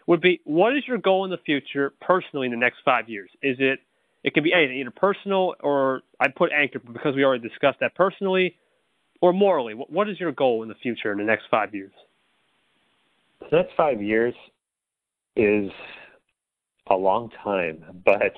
would 0.07 0.21
be: 0.21 0.41
What 0.43 0.75
is 0.75 0.83
your 0.87 0.97
goal 0.97 1.23
in 1.25 1.31
the 1.31 1.37
future, 1.37 1.93
personally, 2.01 2.47
in 2.47 2.51
the 2.51 2.57
next 2.57 2.77
five 2.83 3.09
years? 3.09 3.29
Is 3.41 3.57
it 3.59 3.79
it 4.23 4.33
can 4.33 4.43
be 4.43 4.53
anything, 4.53 4.77
either 4.79 4.91
personal 4.91 5.55
or 5.61 6.01
I 6.19 6.27
put 6.27 6.51
anchor 6.51 6.79
because 6.79 7.15
we 7.15 7.23
already 7.23 7.47
discussed 7.47 7.79
that 7.79 7.95
personally, 7.95 8.55
or 9.21 9.33
morally. 9.33 9.73
What, 9.73 9.89
what 9.89 10.09
is 10.09 10.19
your 10.19 10.31
goal 10.31 10.63
in 10.63 10.69
the 10.69 10.75
future 10.75 11.11
in 11.11 11.17
the 11.17 11.23
next 11.23 11.43
five 11.49 11.73
years? 11.73 11.91
The 13.49 13.57
next 13.57 13.73
five 13.75 14.01
years 14.01 14.33
is 15.35 15.71
a 16.87 16.95
long 16.95 17.29
time, 17.43 18.01
but 18.05 18.33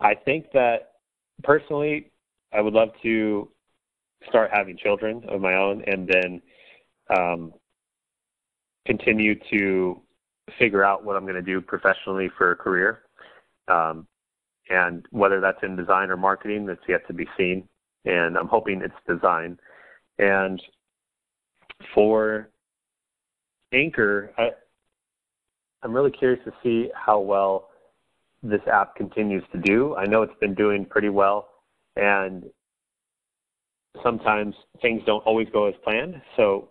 I 0.00 0.14
think 0.14 0.46
that 0.52 0.92
personally, 1.42 2.10
I 2.52 2.60
would 2.60 2.74
love 2.74 2.90
to 3.02 3.48
start 4.28 4.50
having 4.52 4.76
children 4.76 5.22
of 5.28 5.40
my 5.40 5.54
own 5.54 5.82
and 5.86 6.08
then 6.08 6.42
um, 7.10 7.52
continue 8.86 9.34
to 9.50 10.00
figure 10.58 10.84
out 10.84 11.04
what 11.04 11.16
I'm 11.16 11.24
going 11.24 11.34
to 11.34 11.42
do 11.42 11.60
professionally 11.60 12.30
for 12.36 12.52
a 12.52 12.56
career. 12.56 13.02
Um, 13.68 14.06
and 14.70 15.06
whether 15.10 15.40
that's 15.40 15.62
in 15.62 15.76
design 15.76 16.10
or 16.10 16.16
marketing, 16.16 16.66
that's 16.66 16.80
yet 16.88 17.06
to 17.06 17.12
be 17.12 17.26
seen. 17.36 17.68
And 18.04 18.36
I'm 18.36 18.48
hoping 18.48 18.82
it's 18.82 18.94
design. 19.06 19.58
And 20.18 20.60
for 21.94 22.50
Anchor, 23.72 24.32
I, 24.38 24.50
I'm 25.82 25.92
really 25.92 26.10
curious 26.10 26.40
to 26.44 26.52
see 26.62 26.90
how 26.94 27.20
well 27.20 27.68
this 28.42 28.60
app 28.70 28.94
continues 28.96 29.44
to 29.52 29.58
do. 29.58 29.96
I 29.96 30.06
know 30.06 30.22
it's 30.22 30.38
been 30.40 30.54
doing 30.54 30.84
pretty 30.84 31.08
well, 31.08 31.48
and 31.96 32.44
sometimes 34.02 34.54
things 34.80 35.02
don't 35.06 35.24
always 35.24 35.48
go 35.52 35.66
as 35.66 35.74
planned. 35.82 36.20
So 36.36 36.70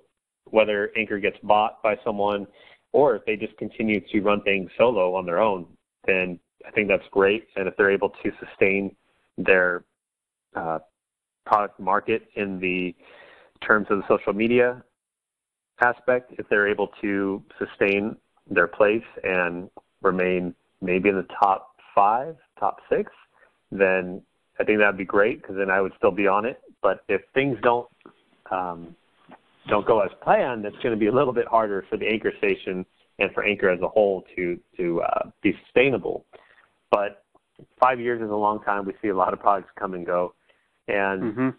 whether 0.51 0.91
Anchor 0.97 1.19
gets 1.19 1.37
bought 1.43 1.81
by 1.83 1.97
someone 2.03 2.47
or 2.93 3.15
if 3.15 3.25
they 3.25 3.35
just 3.35 3.55
continue 3.57 3.99
to 4.11 4.21
run 4.21 4.41
things 4.41 4.69
solo 4.77 5.15
on 5.15 5.25
their 5.25 5.39
own, 5.39 5.65
then 6.05 6.39
I 6.65 6.71
think 6.71 6.87
that's 6.87 7.07
great. 7.11 7.47
And 7.55 7.67
if 7.67 7.75
they're 7.77 7.91
able 7.91 8.09
to 8.09 8.31
sustain 8.43 8.95
their 9.37 9.83
uh, 10.55 10.79
product 11.45 11.79
market 11.79 12.23
in 12.35 12.59
the 12.59 12.95
terms 13.65 13.87
of 13.89 13.99
the 13.99 14.07
social 14.07 14.33
media 14.33 14.83
aspect, 15.81 16.33
if 16.37 16.47
they're 16.49 16.67
able 16.67 16.89
to 17.01 17.43
sustain 17.59 18.15
their 18.49 18.67
place 18.67 19.03
and 19.23 19.69
remain 20.01 20.55
maybe 20.81 21.09
in 21.09 21.15
the 21.15 21.27
top 21.39 21.75
five, 21.93 22.35
top 22.59 22.79
six, 22.89 23.11
then 23.71 24.21
I 24.59 24.63
think 24.63 24.79
that'd 24.79 24.97
be 24.97 25.05
great 25.05 25.41
because 25.41 25.55
then 25.57 25.69
I 25.69 25.81
would 25.81 25.93
still 25.97 26.11
be 26.11 26.27
on 26.27 26.45
it. 26.45 26.61
But 26.81 27.03
if 27.07 27.21
things 27.33 27.57
don't 27.61 27.87
um, 28.51 28.95
don't 29.67 29.85
go 29.85 29.99
as 30.01 30.11
planned, 30.21 30.65
it's 30.65 30.77
going 30.77 30.93
to 30.93 30.99
be 30.99 31.07
a 31.07 31.11
little 31.11 31.33
bit 31.33 31.47
harder 31.47 31.85
for 31.89 31.97
the 31.97 32.07
anchor 32.07 32.31
station 32.37 32.85
and 33.19 33.31
for 33.33 33.43
anchor 33.43 33.69
as 33.69 33.81
a 33.81 33.87
whole 33.87 34.23
to 34.35 34.59
to 34.77 35.01
uh, 35.01 35.29
be 35.41 35.57
sustainable. 35.65 36.25
But 36.91 37.23
five 37.79 37.99
years 37.99 38.21
is 38.21 38.29
a 38.29 38.35
long 38.35 38.63
time. 38.63 38.85
We 38.85 38.93
see 39.01 39.09
a 39.09 39.15
lot 39.15 39.33
of 39.33 39.39
products 39.39 39.69
come 39.77 39.93
and 39.93 40.05
go, 40.05 40.33
and 40.87 41.23
mm-hmm. 41.23 41.49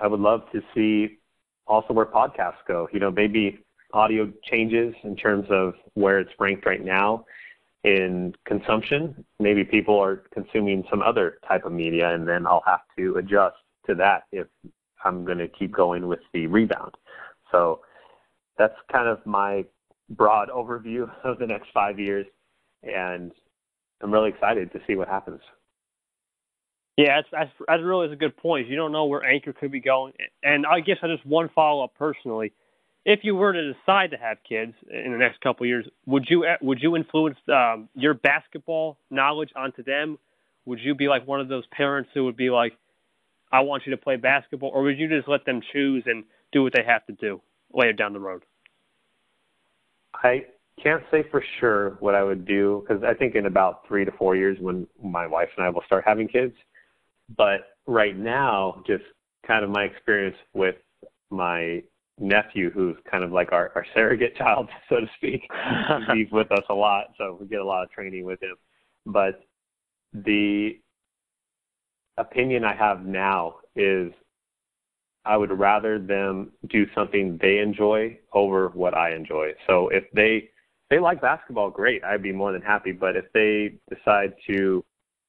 I 0.00 0.06
would 0.06 0.20
love 0.20 0.42
to 0.52 0.60
see 0.74 1.18
also 1.66 1.92
where 1.92 2.06
podcasts 2.06 2.64
go. 2.66 2.88
You 2.92 3.00
know, 3.00 3.10
maybe 3.10 3.58
audio 3.92 4.30
changes 4.44 4.94
in 5.02 5.16
terms 5.16 5.46
of 5.50 5.74
where 5.94 6.18
it's 6.18 6.32
ranked 6.38 6.66
right 6.66 6.84
now 6.84 7.24
in 7.84 8.34
consumption. 8.44 9.24
Maybe 9.38 9.64
people 9.64 9.98
are 9.98 10.24
consuming 10.34 10.84
some 10.90 11.02
other 11.02 11.38
type 11.46 11.64
of 11.64 11.72
media, 11.72 12.12
and 12.14 12.26
then 12.28 12.46
I'll 12.46 12.64
have 12.66 12.80
to 12.98 13.16
adjust 13.16 13.56
to 13.86 13.94
that 13.94 14.24
if 14.32 14.46
I'm 15.04 15.24
going 15.24 15.38
to 15.38 15.48
keep 15.48 15.72
going 15.72 16.06
with 16.06 16.20
the 16.32 16.46
rebound. 16.46 16.94
So 17.52 17.80
that's 18.58 18.74
kind 18.92 19.08
of 19.08 19.24
my 19.24 19.64
broad 20.10 20.48
overview 20.48 21.10
of 21.24 21.38
the 21.38 21.46
next 21.46 21.68
five 21.72 21.98
years, 21.98 22.26
and 22.82 23.32
I'm 24.02 24.12
really 24.12 24.30
excited 24.30 24.72
to 24.72 24.80
see 24.86 24.94
what 24.94 25.08
happens. 25.08 25.40
Yeah, 26.96 27.16
that's, 27.16 27.28
that's, 27.30 27.50
that's 27.68 27.82
really 27.82 28.08
is 28.08 28.12
a 28.12 28.16
good 28.16 28.36
point. 28.36 28.66
You 28.66 28.74
don't 28.74 28.90
know 28.90 29.04
where 29.04 29.24
Anchor 29.24 29.52
could 29.52 29.70
be 29.70 29.80
going, 29.80 30.14
and 30.42 30.66
I 30.66 30.80
guess 30.80 30.96
I 31.02 31.06
just 31.06 31.24
one 31.24 31.48
follow 31.54 31.84
up 31.84 31.94
personally. 31.96 32.52
If 33.04 33.20
you 33.22 33.36
were 33.36 33.52
to 33.52 33.72
decide 33.72 34.10
to 34.10 34.16
have 34.16 34.38
kids 34.46 34.74
in 34.90 35.12
the 35.12 35.18
next 35.18 35.40
couple 35.40 35.64
of 35.64 35.68
years, 35.68 35.86
would 36.06 36.26
you 36.28 36.44
would 36.60 36.82
you 36.82 36.96
influence 36.96 37.38
um, 37.50 37.88
your 37.94 38.14
basketball 38.14 38.98
knowledge 39.10 39.50
onto 39.56 39.84
them? 39.84 40.18
Would 40.66 40.80
you 40.80 40.94
be 40.94 41.08
like 41.08 41.26
one 41.26 41.40
of 41.40 41.48
those 41.48 41.64
parents 41.70 42.10
who 42.12 42.24
would 42.24 42.36
be 42.36 42.50
like, 42.50 42.72
I 43.50 43.60
want 43.60 43.84
you 43.86 43.90
to 43.92 43.96
play 43.96 44.16
basketball, 44.16 44.70
or 44.70 44.82
would 44.82 44.98
you 44.98 45.08
just 45.08 45.28
let 45.28 45.44
them 45.44 45.60
choose 45.72 46.04
and 46.06 46.24
do 46.52 46.62
what 46.62 46.72
they 46.74 46.84
have 46.86 47.06
to 47.06 47.12
do 47.12 47.40
later 47.72 47.92
down 47.92 48.12
the 48.12 48.20
road? 48.20 48.42
I 50.14 50.44
can't 50.82 51.02
say 51.10 51.24
for 51.30 51.42
sure 51.60 51.96
what 52.00 52.14
I 52.14 52.22
would 52.22 52.46
do 52.46 52.84
because 52.86 53.02
I 53.02 53.14
think 53.14 53.34
in 53.34 53.46
about 53.46 53.86
three 53.86 54.04
to 54.04 54.12
four 54.12 54.36
years 54.36 54.58
when 54.60 54.86
my 55.02 55.26
wife 55.26 55.48
and 55.56 55.66
I 55.66 55.70
will 55.70 55.82
start 55.86 56.04
having 56.06 56.28
kids. 56.28 56.54
But 57.36 57.76
right 57.86 58.16
now, 58.16 58.82
just 58.86 59.04
kind 59.46 59.64
of 59.64 59.70
my 59.70 59.84
experience 59.84 60.36
with 60.54 60.76
my 61.30 61.82
nephew, 62.18 62.70
who's 62.70 62.96
kind 63.10 63.22
of 63.22 63.32
like 63.32 63.52
our, 63.52 63.72
our 63.74 63.86
surrogate 63.94 64.36
child, 64.38 64.68
so 64.88 64.96
to 64.96 65.06
speak. 65.16 65.42
He's 66.14 66.30
with 66.32 66.50
us 66.52 66.64
a 66.70 66.74
lot, 66.74 67.12
so 67.16 67.38
we 67.40 67.46
get 67.46 67.60
a 67.60 67.64
lot 67.64 67.84
of 67.84 67.90
training 67.90 68.24
with 68.24 68.42
him. 68.42 68.56
But 69.06 69.40
the 70.12 70.78
opinion 72.18 72.64
I 72.64 72.74
have 72.74 73.04
now 73.04 73.56
is 73.76 74.12
I 75.24 75.36
would 75.36 75.56
rather 75.56 75.98
them 75.98 76.52
do 76.70 76.86
something 76.94 77.38
they 77.40 77.58
enjoy 77.58 78.18
over 78.32 78.68
what 78.68 78.94
I 78.94 79.14
enjoy. 79.14 79.52
So 79.66 79.88
if 79.88 80.04
they 80.14 80.50
they 80.90 80.98
like 80.98 81.20
basketball, 81.20 81.70
great. 81.70 82.02
I'd 82.02 82.22
be 82.22 82.32
more 82.32 82.52
than 82.52 82.62
happy. 82.62 82.92
But 82.92 83.14
if 83.16 83.26
they 83.34 83.74
decide 83.94 84.32
to 84.48 84.82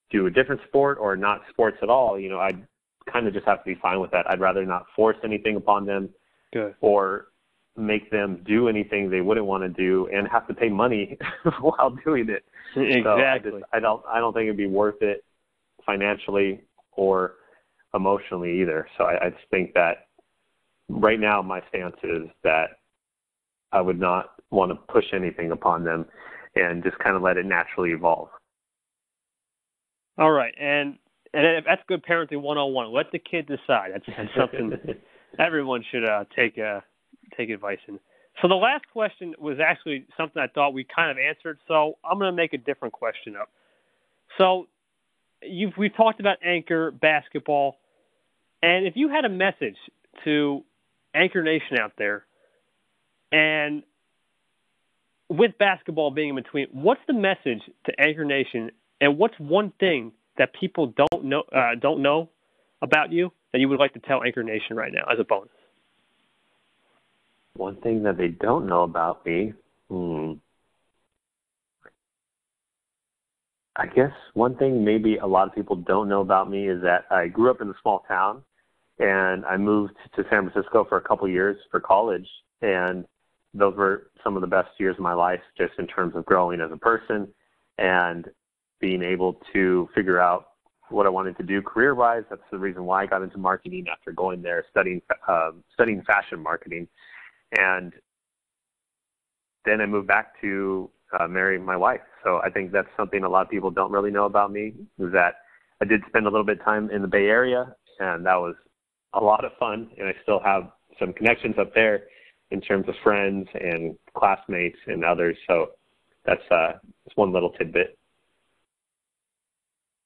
do 0.10 0.26
a 0.26 0.32
different 0.32 0.62
sport 0.68 0.98
or 1.00 1.18
not 1.18 1.42
sports 1.50 1.78
at 1.84 1.90
all, 1.90 2.18
you 2.18 2.30
know, 2.30 2.40
I'd 2.40 2.66
kind 3.12 3.28
of 3.28 3.34
just 3.34 3.46
have 3.46 3.60
to 3.60 3.66
be 3.66 3.80
fine 3.82 4.00
with 4.00 4.12
that. 4.12 4.30
I'd 4.30 4.40
rather 4.40 4.66
not 4.66 4.86
force 4.96 5.18
anything 5.24 5.58
upon 5.58 5.86
them 5.86 6.10
Good. 6.54 6.76
or 6.80 7.28
make 7.76 8.10
them 8.12 8.42
do 8.46 8.68
anything 8.68 9.10
they 9.10 9.22
wouldn't 9.22 9.46
want 9.46 9.64
to 9.64 9.70
do 9.70 10.08
and 10.14 10.28
have 10.28 10.48
to 10.48 10.54
pay 10.54 10.70
money 10.70 11.18
while 11.62 11.96
doing 12.06 12.30
it. 12.30 12.44
Exactly. 12.76 13.04
So 13.04 13.10
I, 13.12 13.40
just, 13.40 13.64
I 13.74 13.80
don't 13.80 14.02
I 14.08 14.20
don't 14.20 14.34
think 14.34 14.46
it'd 14.46 14.58
be 14.58 14.68
worth 14.68 15.02
it 15.02 15.24
financially 15.86 16.62
or 17.00 17.36
emotionally 17.94 18.62
either. 18.62 18.88
So 18.98 19.06
I, 19.06 19.28
I 19.28 19.30
just 19.30 19.44
think 19.50 19.74
that 19.74 20.08
right 20.90 21.20
now 21.20 21.42
my 21.42 21.62
stance 21.70 21.96
is 22.04 22.28
that 22.44 22.72
I 23.72 23.80
would 23.80 24.00
not 24.00 24.32
want 24.52 24.72
to 24.72 24.76
push 24.92 25.06
anything 25.14 25.52
upon 25.52 25.86
them 25.86 26.06
and 26.56 26.84
just 26.84 27.00
kind 27.00 27.16
of 27.16 27.22
let 27.22 27.38
it 27.38 27.46
naturally 27.46 27.92
evolve. 27.92 28.28
All 30.18 30.32
right, 30.32 30.54
and 30.60 30.98
and 31.34 31.66
that's 31.66 31.82
good 31.88 32.04
parenting 32.04 32.42
101. 32.42 32.92
Let 32.92 33.12
the 33.12 33.20
kid 33.20 33.48
decide. 33.48 33.92
That's, 33.94 34.06
that's 34.06 34.30
something 34.38 34.74
everyone 35.40 35.86
should 35.90 36.04
uh, 36.04 36.26
take 36.36 36.58
uh, 36.58 36.82
take 37.38 37.50
advice 37.50 37.78
in. 37.88 38.00
So 38.42 38.50
the 38.50 38.56
last 38.56 38.84
question 38.92 39.34
was 39.40 39.58
actually 39.66 40.06
something 40.18 40.42
I 40.42 40.48
thought 40.48 40.74
we 40.74 40.86
kind 40.94 41.12
of 41.12 41.18
answered. 41.18 41.60
So 41.68 41.98
I'm 42.04 42.18
going 42.18 42.32
to 42.32 42.36
make 42.36 42.54
a 42.54 42.58
different 42.58 42.94
question 42.94 43.36
up. 43.36 43.50
So 44.38 44.68
you've 45.44 45.74
we've 45.78 45.96
talked 45.96 46.20
about 46.20 46.38
anchor 46.44 46.92
basketball, 46.92 47.78
and 48.62 48.86
if 48.86 48.94
you 48.96 49.10
had 49.10 49.26
a 49.26 49.30
message 49.30 49.78
to 50.26 50.64
Anchor 51.14 51.44
Nation 51.44 51.78
out 51.80 51.94
there, 51.98 52.26
and 53.32 53.84
with 55.30 55.58
basketball 55.60 56.12
being 56.12 56.30
in 56.30 56.36
between, 56.36 56.68
what's 56.72 57.02
the 57.08 57.14
message 57.14 57.62
to 57.86 58.00
Anchor 58.00 58.26
Nation, 58.26 58.72
and 59.00 59.18
what's 59.18 59.36
one 59.38 59.72
thing 59.80 60.12
that 60.38 60.54
people 60.60 60.94
don't 60.96 61.26
know 61.26 61.44
uh, 61.56 61.76
don't 61.80 62.02
know 62.02 62.30
about 62.82 63.12
you 63.12 63.32
that 63.52 63.60
you 63.60 63.70
would 63.70 63.80
like 63.80 63.94
to 63.94 64.00
tell 64.00 64.24
Anchor 64.24 64.44
Nation 64.44 64.76
right 64.76 64.92
now 64.92 65.04
as 65.12 65.20
a 65.20 65.24
bonus? 65.24 65.50
One 67.56 67.76
thing 67.78 68.04
that 68.04 68.18
they 68.18 68.30
don't 68.30 68.68
know 68.68 68.84
about 68.84 69.26
me, 69.26 69.54
hmm. 69.90 70.34
I 73.80 73.86
guess 73.86 74.12
one 74.34 74.58
thing 74.58 74.84
maybe 74.84 75.18
a 75.18 75.26
lot 75.26 75.48
of 75.48 75.56
people 75.56 75.78
don't 75.78 76.10
know 76.10 76.20
about 76.20 76.50
me 76.50 76.68
is 76.68 76.82
that 76.82 77.06
I 77.10 77.28
grew 77.28 77.50
up 77.50 77.62
in 77.62 77.70
a 77.70 77.74
small 77.82 78.04
town 78.10 78.44
and 79.00 79.46
I 79.46 79.56
moved 79.56 79.94
to 80.18 80.26
San 80.30 80.50
Francisco 80.50 80.84
for 80.84 80.98
a 80.98 81.02
couple 81.02 81.26
of 81.26 81.32
years 81.32 81.56
for 81.72 81.80
college 81.80 82.28
and 82.62 83.06
those 83.54 83.78
were 83.78 84.12
some 84.22 84.36
of 84.36 84.42
the 84.42 84.48
best 84.48 84.68
years 84.80 84.98
of 84.98 85.02
my 85.02 85.14
life 85.14 85.40
just 85.58 85.72
in 85.80 85.88
terms 85.88 86.14
of 86.18 86.26
growing 86.26 86.60
as 86.60 86.72
a 86.74 86.78
person 86.78 87.30
and 87.78 88.28
being 88.82 89.02
able 89.02 89.40
to 89.54 89.88
figure 89.96 90.20
out 90.20 90.50
what 90.90 91.06
I 91.06 91.10
wanted 91.10 91.38
to 91.38 91.44
do 91.44 91.62
career 91.62 91.96
wise. 91.96 92.24
That's 92.30 92.42
the 92.52 92.58
reason 92.58 92.84
why 92.84 93.04
I 93.04 93.06
got 93.06 93.22
into 93.22 93.38
marketing 93.38 93.86
after 93.90 94.12
going 94.12 94.42
there 94.42 94.66
studying 94.70 95.02
uh, 95.26 95.52
studying 95.74 96.02
fashion 96.04 96.42
marketing, 96.42 96.88
and 97.58 97.94
then 99.66 99.82
I 99.82 99.86
moved 99.86 100.08
back 100.08 100.40
to 100.42 100.90
uh, 101.18 101.28
marry 101.28 101.60
my 101.60 101.78
wife. 101.78 102.02
So 102.24 102.42
I 102.44 102.50
think 102.50 102.72
that's 102.72 102.88
something 102.98 103.24
a 103.24 103.30
lot 103.30 103.46
of 103.46 103.50
people 103.50 103.72
don't 103.72 103.92
really 103.92 104.12
know 104.12 104.26
about 104.26 104.52
me 104.52 104.74
is 105.00 105.12
that 105.14 105.36
I 105.82 105.86
did 105.86 106.02
spend 106.08 106.26
a 106.26 106.30
little 106.30 106.46
bit 106.46 106.60
of 106.60 106.66
time 106.66 106.90
in 106.92 107.02
the 107.02 107.08
Bay 107.08 107.28
Area, 107.28 107.74
and 108.00 108.26
that 108.26 108.36
was 108.36 108.56
a 109.14 109.20
lot 109.20 109.46
of 109.46 109.52
fun. 109.60 109.90
And 109.98 110.08
I 110.08 110.14
still 110.24 110.40
have 110.44 110.64
some 111.00 111.14
connections 111.14 111.56
up 111.60 111.74
there 111.74 112.04
in 112.52 112.62
terms 112.62 112.88
of 112.88 112.96
friends 113.04 113.48
and 113.54 113.98
classmates 114.16 114.78
and 114.88 115.06
others. 115.06 115.38
So 115.48 115.72
that's 116.26 116.42
uh, 116.52 116.74
that's 117.06 117.16
one 117.16 117.32
little 117.32 117.52
tidbit. 117.52 117.98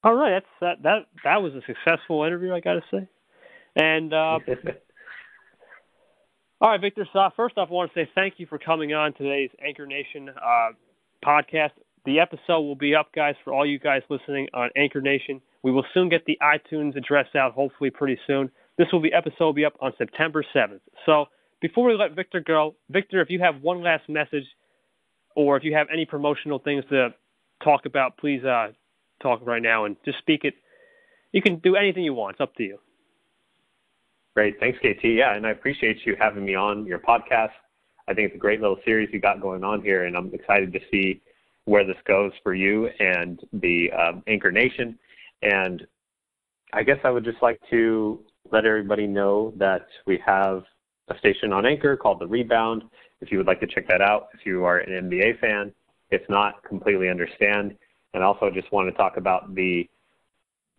All 0.03 0.15
right, 0.15 0.31
that's 0.31 0.45
that 0.61 0.83
that 0.83 1.05
that 1.23 1.41
was 1.41 1.53
a 1.53 1.61
successful 1.65 2.23
interview, 2.23 2.53
I 2.53 2.59
got 2.59 2.73
to 2.73 2.83
say. 2.91 3.07
And 3.75 4.13
uh, 4.13 4.39
all 6.61 6.69
right, 6.69 6.81
Victor. 6.81 7.07
So 7.11 7.27
first 7.35 7.57
off, 7.57 7.69
I 7.71 7.73
want 7.73 7.91
to 7.93 7.99
say 7.99 8.07
thank 8.13 8.35
you 8.37 8.45
for 8.45 8.59
coming 8.59 8.93
on 8.93 9.13
today's 9.13 9.49
Anchor 9.65 9.87
Nation 9.87 10.29
uh, 10.29 10.69
podcast. 11.25 11.71
The 12.05 12.19
episode 12.19 12.61
will 12.61 12.75
be 12.75 12.95
up, 12.95 13.13
guys, 13.13 13.35
for 13.43 13.53
all 13.53 13.65
you 13.65 13.79
guys 13.79 14.01
listening 14.09 14.47
on 14.53 14.69
Anchor 14.75 15.01
Nation. 15.01 15.41
We 15.63 15.71
will 15.71 15.85
soon 15.93 16.09
get 16.09 16.25
the 16.25 16.37
iTunes 16.41 16.97
address 16.97 17.27
out, 17.35 17.53
hopefully 17.53 17.89
pretty 17.89 18.19
soon. 18.27 18.51
This 18.77 18.87
will 18.91 18.99
be 18.99 19.13
episode 19.13 19.45
will 19.45 19.53
be 19.53 19.65
up 19.65 19.77
on 19.79 19.93
September 19.97 20.43
7th. 20.53 20.81
So 21.05 21.25
before 21.61 21.87
we 21.87 21.95
let 21.95 22.13
Victor 22.13 22.41
go, 22.41 22.75
Victor, 22.89 23.21
if 23.21 23.29
you 23.29 23.39
have 23.39 23.61
one 23.61 23.81
last 23.81 24.09
message, 24.09 24.45
or 25.35 25.57
if 25.57 25.63
you 25.63 25.73
have 25.73 25.87
any 25.91 26.05
promotional 26.05 26.59
things 26.59 26.83
to 26.89 27.09
talk 27.63 27.85
about, 27.85 28.17
please 28.17 28.43
uh, 28.43 28.67
talk 29.21 29.39
right 29.45 29.61
now 29.61 29.85
and 29.85 29.95
just 30.05 30.17
speak 30.19 30.43
it. 30.43 30.53
You 31.31 31.41
can 31.41 31.59
do 31.59 31.75
anything 31.75 32.03
you 32.03 32.13
want. 32.13 32.35
It's 32.35 32.41
up 32.41 32.55
to 32.55 32.63
you. 32.63 32.79
Great. 34.35 34.59
Thanks, 34.59 34.79
KT. 34.79 35.03
Yeah, 35.03 35.35
and 35.35 35.45
I 35.45 35.51
appreciate 35.51 35.97
you 36.05 36.15
having 36.19 36.43
me 36.43 36.55
on 36.55 36.85
your 36.85 36.99
podcast. 36.99 37.51
I 38.07 38.13
think 38.13 38.27
it's 38.27 38.35
a 38.35 38.39
great 38.39 38.61
little 38.61 38.79
series 38.85 39.09
you 39.13 39.19
got 39.19 39.41
going 39.41 39.63
on 39.63 39.81
here, 39.81 40.05
and 40.05 40.17
I'm 40.17 40.33
excited 40.33 40.73
to 40.73 40.79
see 40.91 41.21
where 41.65 41.85
this 41.85 41.97
goes 42.05 42.31
for 42.43 42.53
you 42.53 42.89
and 42.99 43.39
the 43.53 43.91
um, 43.91 44.23
Anchor 44.27 44.51
Nation. 44.51 44.97
And 45.41 45.85
I 46.73 46.83
guess 46.83 46.97
I 47.03 47.09
would 47.09 47.23
just 47.23 47.41
like 47.41 47.59
to 47.69 48.19
let 48.51 48.65
everybody 48.65 49.07
know 49.07 49.53
that 49.57 49.87
we 50.05 50.21
have 50.25 50.63
a 51.07 51.17
station 51.17 51.53
on 51.53 51.65
Anchor 51.65 51.95
called 51.95 52.19
The 52.19 52.27
Rebound. 52.27 52.83
If 53.21 53.31
you 53.31 53.37
would 53.37 53.47
like 53.47 53.61
to 53.61 53.67
check 53.67 53.87
that 53.87 54.01
out, 54.01 54.27
if 54.33 54.45
you 54.45 54.65
are 54.65 54.79
an 54.79 55.09
NBA 55.09 55.39
fan, 55.39 55.71
if 56.11 56.21
not, 56.29 56.63
completely 56.63 57.09
understand. 57.09 57.75
And 58.13 58.23
also 58.23 58.49
just 58.51 58.71
want 58.71 58.89
to 58.89 58.97
talk 58.97 59.17
about 59.17 59.55
the 59.55 59.89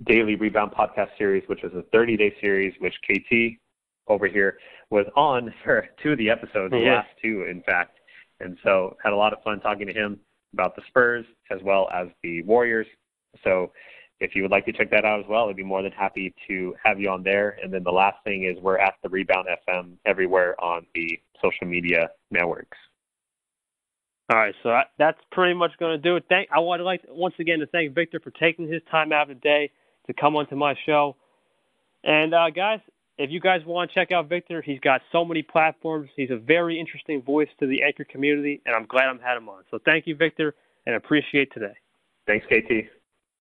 Daily 0.06 0.34
Rebound 0.34 0.72
podcast 0.72 1.16
series, 1.16 1.44
which 1.48 1.64
is 1.64 1.72
a 1.74 1.82
30 1.92 2.16
day 2.16 2.34
series, 2.40 2.74
which 2.80 2.94
KT 3.08 3.58
over 4.08 4.26
here 4.26 4.58
was 4.90 5.06
on 5.16 5.52
for 5.64 5.88
two 6.02 6.12
of 6.12 6.18
the 6.18 6.30
episodes, 6.30 6.72
the 6.72 6.78
last 6.78 7.08
two, 7.22 7.46
in 7.50 7.62
fact. 7.62 7.98
And 8.40 8.58
so 8.64 8.96
had 9.02 9.12
a 9.12 9.16
lot 9.16 9.32
of 9.32 9.42
fun 9.42 9.60
talking 9.60 9.86
to 9.86 9.92
him 9.92 10.18
about 10.52 10.76
the 10.76 10.82
Spurs 10.88 11.24
as 11.50 11.60
well 11.62 11.88
as 11.94 12.08
the 12.22 12.42
Warriors. 12.42 12.86
So 13.42 13.72
if 14.20 14.34
you 14.34 14.42
would 14.42 14.50
like 14.50 14.64
to 14.66 14.72
check 14.72 14.90
that 14.90 15.04
out 15.04 15.20
as 15.20 15.26
well, 15.28 15.48
I'd 15.48 15.56
be 15.56 15.62
more 15.62 15.82
than 15.82 15.92
happy 15.92 16.34
to 16.48 16.74
have 16.84 17.00
you 17.00 17.10
on 17.10 17.22
there. 17.22 17.58
And 17.62 17.72
then 17.72 17.82
the 17.82 17.92
last 17.92 18.16
thing 18.24 18.44
is 18.44 18.62
we're 18.62 18.78
at 18.78 18.94
the 19.02 19.08
Rebound 19.08 19.46
FM 19.68 19.92
everywhere 20.04 20.60
on 20.62 20.86
the 20.94 21.18
social 21.42 21.66
media 21.66 22.10
networks. 22.30 22.78
All 24.32 24.38
right, 24.38 24.54
so 24.62 24.74
that's 24.98 25.18
pretty 25.32 25.52
much 25.52 25.72
going 25.78 25.92
to 25.92 25.98
do 25.98 26.16
it. 26.16 26.24
Thank. 26.30 26.48
I 26.50 26.58
would 26.58 26.80
like 26.80 27.02
once 27.08 27.34
again 27.38 27.58
to 27.58 27.66
thank 27.66 27.94
Victor 27.94 28.20
for 28.20 28.30
taking 28.30 28.66
his 28.66 28.80
time 28.90 29.12
out 29.12 29.30
of 29.30 29.36
the 29.36 29.40
day 29.40 29.70
to 30.06 30.14
come 30.14 30.34
onto 30.34 30.56
my 30.56 30.74
show. 30.86 31.16
And 32.02 32.32
uh, 32.32 32.48
guys, 32.48 32.80
if 33.18 33.30
you 33.30 33.40
guys 33.40 33.60
want 33.64 33.90
to 33.90 33.94
check 33.94 34.12
out 34.12 34.28
Victor, 34.28 34.62
he's 34.62 34.80
got 34.80 35.00
so 35.12 35.24
many 35.24 35.42
platforms. 35.42 36.10
He's 36.16 36.30
a 36.30 36.36
very 36.36 36.78
interesting 36.80 37.22
voice 37.22 37.48
to 37.60 37.66
the 37.66 37.82
anchor 37.82 38.04
community, 38.04 38.60
and 38.66 38.74
I'm 38.74 38.86
glad 38.86 39.06
I'm 39.06 39.18
had 39.18 39.36
him 39.36 39.48
on. 39.48 39.62
So 39.70 39.78
thank 39.84 40.06
you, 40.06 40.16
Victor, 40.16 40.54
and 40.86 40.96
appreciate 40.96 41.52
today. 41.52 41.74
Thanks, 42.26 42.46
KT. 42.46 43.03